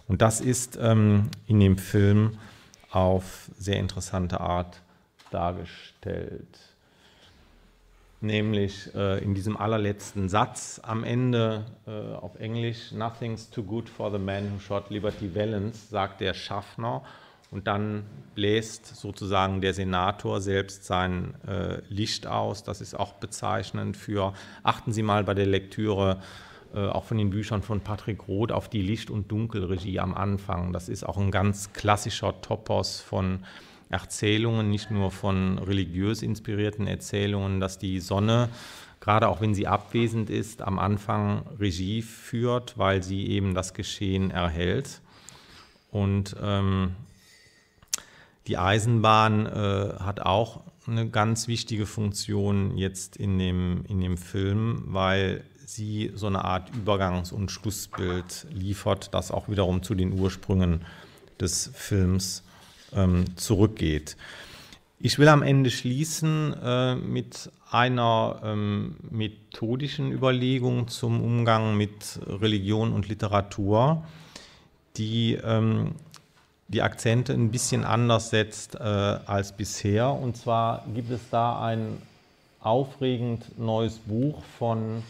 Und 0.09 0.23
das 0.23 0.41
ist 0.41 0.79
ähm, 0.81 1.29
in 1.47 1.61
dem 1.61 1.79
Film 1.79 2.39
auf 2.91 3.49
sehr 3.57 3.79
interessante 3.79 4.41
Art 4.41 4.83
dargestellt. 5.31 6.59
Nämlich 8.21 8.95
äh, 8.95 9.23
in 9.23 9.35
diesem 9.35 9.57
allerletzten 9.57 10.29
Satz 10.29 10.81
am 10.83 11.05
Ende 11.05 11.67
äh, 11.87 12.15
auf 12.15 12.39
Englisch, 12.39 12.93
Nothing's 12.93 13.51
too 13.51 13.63
good 13.63 13.89
for 13.89 14.11
the 14.11 14.19
man 14.19 14.53
who 14.53 14.61
shot 14.61 14.91
Liberty 14.91 15.35
Valance, 15.35 15.89
sagt 15.91 16.21
der 16.21 16.33
Schaffner 16.33 17.03
und 17.53 17.67
dann 17.67 18.05
bläst 18.35 18.97
sozusagen 18.97 19.61
der 19.61 19.75
Senator 19.75 20.41
selbst 20.41 20.85
sein 20.85 21.35
äh, 21.47 21.83
Licht 21.89 22.27
aus. 22.27 22.65
Das 22.65 22.81
ist 22.81 22.99
auch 22.99 23.13
bezeichnend 23.13 23.97
für, 23.97 24.33
achten 24.63 24.93
Sie 24.93 25.03
mal 25.03 25.23
bei 25.23 25.35
der 25.35 25.47
Lektüre 25.47 26.19
äh, 26.75 26.89
auch 26.89 27.05
von 27.05 27.19
den 27.19 27.29
Büchern 27.29 27.61
von 27.61 27.83
Patrick 27.83 28.27
Roth 28.27 28.51
auf 28.53 28.71
die 28.71 28.81
Licht- 28.81 29.11
und 29.11 29.31
Dunkelregie 29.31 30.01
am 30.01 30.15
Anfang. 30.15 30.73
Das 30.73 30.89
ist 30.89 31.05
auch 31.05 31.19
ein 31.19 31.31
ganz 31.31 31.75
klassischer 31.75 32.41
Topos 32.41 33.01
von 33.03 33.41
Erzählungen, 33.91 34.71
nicht 34.71 34.91
nur 34.91 35.11
von 35.11 35.59
religiös 35.59 36.23
inspirierten 36.23 36.87
Erzählungen, 36.87 37.61
dass 37.61 37.79
die 37.79 38.01
Sonne, 38.01 38.49
gerade 39.01 39.29
auch 39.29 39.43
wenn 39.43 39.55
sie 39.55 39.67
abwesend 39.67 40.31
ist, 40.31 40.63
am 40.63 40.79
Anfang 40.79 41.43
Regie 41.61 42.01
führt, 42.01 42.79
weil 42.79 43.03
sie 43.03 43.27
eben 43.27 43.55
das 43.55 43.75
Geschehen 43.75 44.31
erhält. 44.31 45.03
Und 45.91 46.35
ähm, 46.43 46.93
die 48.47 48.59
Eisenbahn 48.59 49.47
äh, 49.47 49.95
hat 50.01 50.21
auch 50.21 50.63
eine 50.87 51.09
ganz 51.09 51.49
wichtige 51.49 51.87
Funktion 51.87 52.77
jetzt 52.77 53.17
in 53.17 53.39
dem, 53.39 53.85
in 53.89 54.01
dem 54.01 54.17
Film, 54.17 54.85
weil 54.87 55.45
sie 55.65 56.11
so 56.15 56.27
eine 56.27 56.45
Art 56.45 56.71
Übergangs- 56.75 57.33
und 57.33 57.51
Schlussbild 57.51 58.47
liefert, 58.51 59.15
das 59.15 59.31
auch 59.31 59.49
wiederum 59.49 59.83
zu 59.83 59.95
den 59.95 60.19
Ursprüngen 60.19 60.83
des 61.41 61.71
Films 61.75 62.43
ähm, 62.93 63.37
zurückgeht. 63.37 64.17
Ich 64.99 65.19
will 65.19 65.29
am 65.29 65.43
Ende 65.43 65.71
schließen 65.71 66.55
äh, 66.63 66.95
mit 66.95 67.51
einer 67.71 68.41
ähm, 68.45 68.97
methodischen 69.11 70.13
Überlegung 70.13 70.89
zum 70.89 71.23
Umgang 71.23 71.77
mit 71.77 72.21
Religion 72.27 72.93
und 72.93 73.09
Literatur, 73.09 74.05
die 74.97 75.39
ähm, 75.43 75.95
die 76.73 76.83
Akzente 76.83 77.33
ein 77.33 77.51
bisschen 77.51 77.85
anders 77.85 78.31
setzt 78.31 78.75
äh, 78.77 78.79
als 78.79 79.53
bisher. 79.53 80.11
Und 80.11 80.37
zwar 80.37 80.85
gibt 80.95 81.11
es 81.11 81.21
da 81.31 81.63
ein 81.63 82.01
aufregend 82.61 83.59
neues 83.59 83.99
Buch 83.99 84.43
von, 84.59 85.03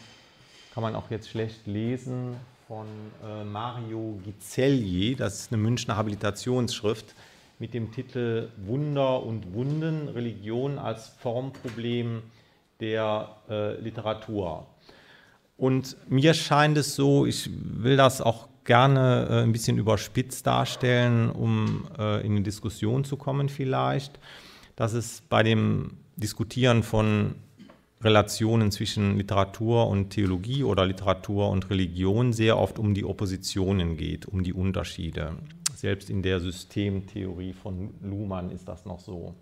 kann 0.75 0.83
man 0.83 0.95
auch 0.95 1.11
jetzt 1.11 1.29
schlecht 1.29 1.67
lesen, 1.67 2.37
von 2.67 2.87
äh, 3.23 3.45
Mario 3.45 4.19
Gizelli, 4.25 5.15
das 5.15 5.41
ist 5.41 5.53
eine 5.53 5.61
Münchner 5.61 5.97
Habilitationsschrift 5.97 7.15
mit 7.59 7.75
dem 7.75 7.93
Titel 7.93 8.49
Wunder 8.65 9.23
und 9.23 9.53
Wunden, 9.53 10.09
Religion 10.09 10.79
als 10.79 11.09
Formproblem 11.21 12.23
der 12.81 13.29
äh, 13.49 13.79
Literatur. 13.79 14.67
Und 15.59 15.97
mir 16.09 16.35
scheint 16.35 16.79
es 16.79 16.97
so, 16.97 17.27
ich 17.27 17.51
will 17.53 17.97
das 17.97 18.21
auch 18.21 18.49
gerne 18.65 19.29
äh, 19.31 19.43
ein 19.43 19.53
bisschen 19.53 19.79
überspitzt 19.79 20.47
darstellen, 20.47 21.31
um 21.31 21.87
äh, 21.99 22.25
in 22.25 22.33
eine 22.33 22.43
Diskussion 22.43 23.05
zu 23.05 23.17
kommen 23.17 23.49
vielleicht, 23.49 24.19
dass 24.77 24.93
es 24.93 25.23
bei 25.29 25.43
dem 25.43 25.99
Diskutieren 26.17 26.83
von 26.83 27.35
Relationen 28.03 28.71
zwischen 28.73 29.17
Literatur 29.17 29.89
und 29.89 30.11
Theologie 30.11 30.65
oder 30.65 30.85
Literatur 30.85 31.51
und 31.51 31.71
Religion 31.71 32.33
sehr 32.33 32.59
oft 32.59 32.79
um 32.79 32.95
die 32.95 33.05
Oppositionen 33.05 33.97
geht, 33.97 34.27
um 34.27 34.43
die 34.43 34.53
Unterschiede. 34.53 35.37
Selbst 35.75 36.11
in 36.11 36.23
der 36.23 36.41
Systemtheorie 36.41 37.53
von 37.53 37.95
Luhmann 38.03 38.51
ist 38.51 38.69
das 38.69 38.85
noch 38.85 39.01
so. 39.01 39.35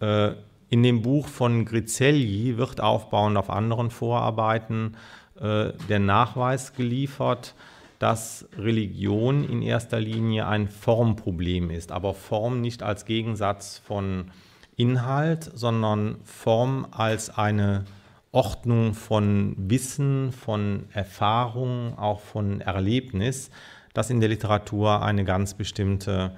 Äh, 0.00 0.32
in 0.70 0.82
dem 0.82 1.02
Buch 1.02 1.28
von 1.28 1.64
Grizelli 1.64 2.56
wird 2.56 2.80
aufbauend 2.80 3.36
auf 3.36 3.48
anderen 3.50 3.90
Vorarbeiten 3.90 4.96
äh, 5.40 5.72
der 5.88 5.98
Nachweis 5.98 6.74
geliefert, 6.74 7.54
dass 7.98 8.48
Religion 8.56 9.44
in 9.44 9.62
erster 9.62 10.00
Linie 10.00 10.46
ein 10.46 10.68
Formproblem 10.68 11.70
ist, 11.70 11.90
aber 11.90 12.14
Form 12.14 12.60
nicht 12.60 12.82
als 12.82 13.04
Gegensatz 13.04 13.78
von 13.78 14.30
Inhalt, 14.76 15.50
sondern 15.54 16.18
Form 16.22 16.86
als 16.92 17.30
eine 17.30 17.84
Ordnung 18.30 18.94
von 18.94 19.54
Wissen, 19.56 20.32
von 20.32 20.84
Erfahrung, 20.92 21.98
auch 21.98 22.20
von 22.20 22.60
Erlebnis, 22.60 23.50
das 23.94 24.10
in 24.10 24.20
der 24.20 24.28
Literatur 24.28 25.02
eine 25.02 25.24
ganz 25.24 25.54
bestimmte 25.54 26.36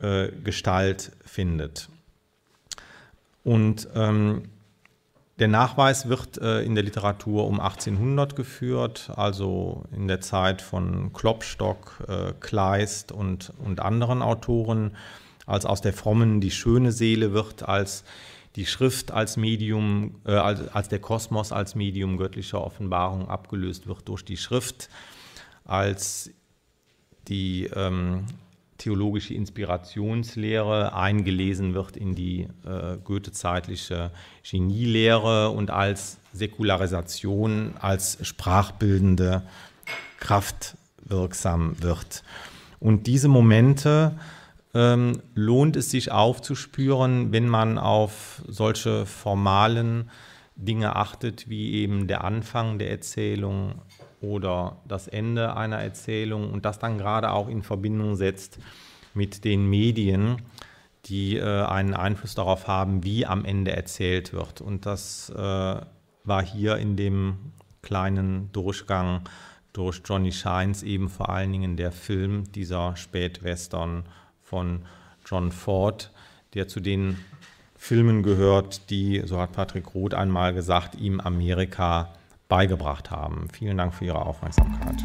äh, 0.00 0.28
Gestalt 0.44 1.12
findet. 1.24 1.88
Und 3.44 3.88
ähm, 3.94 4.42
der 5.38 5.48
Nachweis 5.48 6.08
wird 6.08 6.38
äh, 6.38 6.62
in 6.62 6.74
der 6.74 6.84
Literatur 6.84 7.46
um 7.46 7.58
1800 7.58 8.36
geführt, 8.36 9.10
also 9.16 9.84
in 9.90 10.06
der 10.06 10.20
Zeit 10.20 10.60
von 10.60 11.12
Klopstock, 11.12 12.04
äh, 12.06 12.32
Kleist 12.38 13.12
und, 13.12 13.52
und 13.64 13.80
anderen 13.80 14.22
Autoren, 14.22 14.96
als 15.46 15.66
aus 15.66 15.80
der 15.80 15.92
frommen 15.92 16.40
die 16.40 16.50
schöne 16.50 16.92
Seele 16.92 17.32
wird, 17.32 17.68
als 17.68 18.04
die 18.56 18.66
Schrift 18.66 19.10
als 19.10 19.36
Medium, 19.36 20.20
äh, 20.26 20.32
als, 20.32 20.68
als 20.68 20.88
der 20.88 20.98
Kosmos 20.98 21.52
als 21.52 21.74
Medium 21.74 22.18
göttlicher 22.18 22.62
Offenbarung 22.62 23.28
abgelöst 23.28 23.86
wird 23.86 24.08
durch 24.08 24.24
die 24.24 24.36
Schrift, 24.36 24.90
als 25.64 26.30
die 27.28 27.70
ähm, 27.74 28.26
theologische 28.82 29.34
Inspirationslehre 29.34 30.92
eingelesen 30.94 31.72
wird 31.72 31.96
in 31.96 32.16
die 32.16 32.48
äh, 32.66 32.96
goethezeitliche 33.04 34.10
Genielehre 34.42 35.50
und 35.50 35.70
als 35.70 36.18
Säkularisation, 36.32 37.74
als 37.78 38.18
sprachbildende 38.26 39.42
Kraft 40.18 40.76
wirksam 41.04 41.80
wird. 41.80 42.24
Und 42.80 43.06
diese 43.06 43.28
Momente 43.28 44.18
ähm, 44.74 45.22
lohnt 45.36 45.76
es 45.76 45.92
sich 45.92 46.10
aufzuspüren, 46.10 47.30
wenn 47.30 47.48
man 47.48 47.78
auf 47.78 48.42
solche 48.48 49.06
formalen 49.06 50.10
Dinge 50.56 50.96
achtet, 50.96 51.48
wie 51.48 51.74
eben 51.74 52.08
der 52.08 52.24
Anfang 52.24 52.80
der 52.80 52.90
Erzählung, 52.90 53.80
oder 54.22 54.76
das 54.86 55.08
Ende 55.08 55.56
einer 55.56 55.78
Erzählung 55.78 56.50
und 56.50 56.64
das 56.64 56.78
dann 56.78 56.96
gerade 56.96 57.30
auch 57.30 57.48
in 57.48 57.62
Verbindung 57.62 58.16
setzt 58.16 58.58
mit 59.14 59.44
den 59.44 59.68
Medien, 59.68 60.36
die 61.06 61.36
äh, 61.36 61.64
einen 61.64 61.94
Einfluss 61.94 62.34
darauf 62.34 62.68
haben, 62.68 63.04
wie 63.04 63.26
am 63.26 63.44
Ende 63.44 63.72
erzählt 63.72 64.32
wird. 64.32 64.60
Und 64.60 64.86
das 64.86 65.30
äh, 65.30 65.36
war 65.36 66.42
hier 66.42 66.76
in 66.76 66.96
dem 66.96 67.52
kleinen 67.82 68.50
Durchgang 68.52 69.22
durch 69.72 70.02
Johnny 70.04 70.32
Shines 70.32 70.82
eben 70.82 71.08
vor 71.08 71.30
allen 71.30 71.52
Dingen 71.52 71.76
der 71.76 71.92
Film, 71.92 72.44
dieser 72.52 72.94
Spätwestern 72.96 74.04
von 74.42 74.82
John 75.26 75.50
Ford, 75.50 76.12
der 76.54 76.68
zu 76.68 76.80
den 76.80 77.18
Filmen 77.76 78.22
gehört, 78.22 78.90
die, 78.90 79.22
so 79.24 79.40
hat 79.40 79.52
Patrick 79.52 79.94
Roth 79.94 80.14
einmal 80.14 80.54
gesagt, 80.54 80.94
ihm 80.94 81.20
Amerika 81.20 82.14
beigebracht 82.52 83.10
haben. 83.10 83.48
Vielen 83.50 83.78
Dank 83.78 83.94
für 83.94 84.04
Ihre 84.04 84.26
Aufmerksamkeit. 84.26 85.02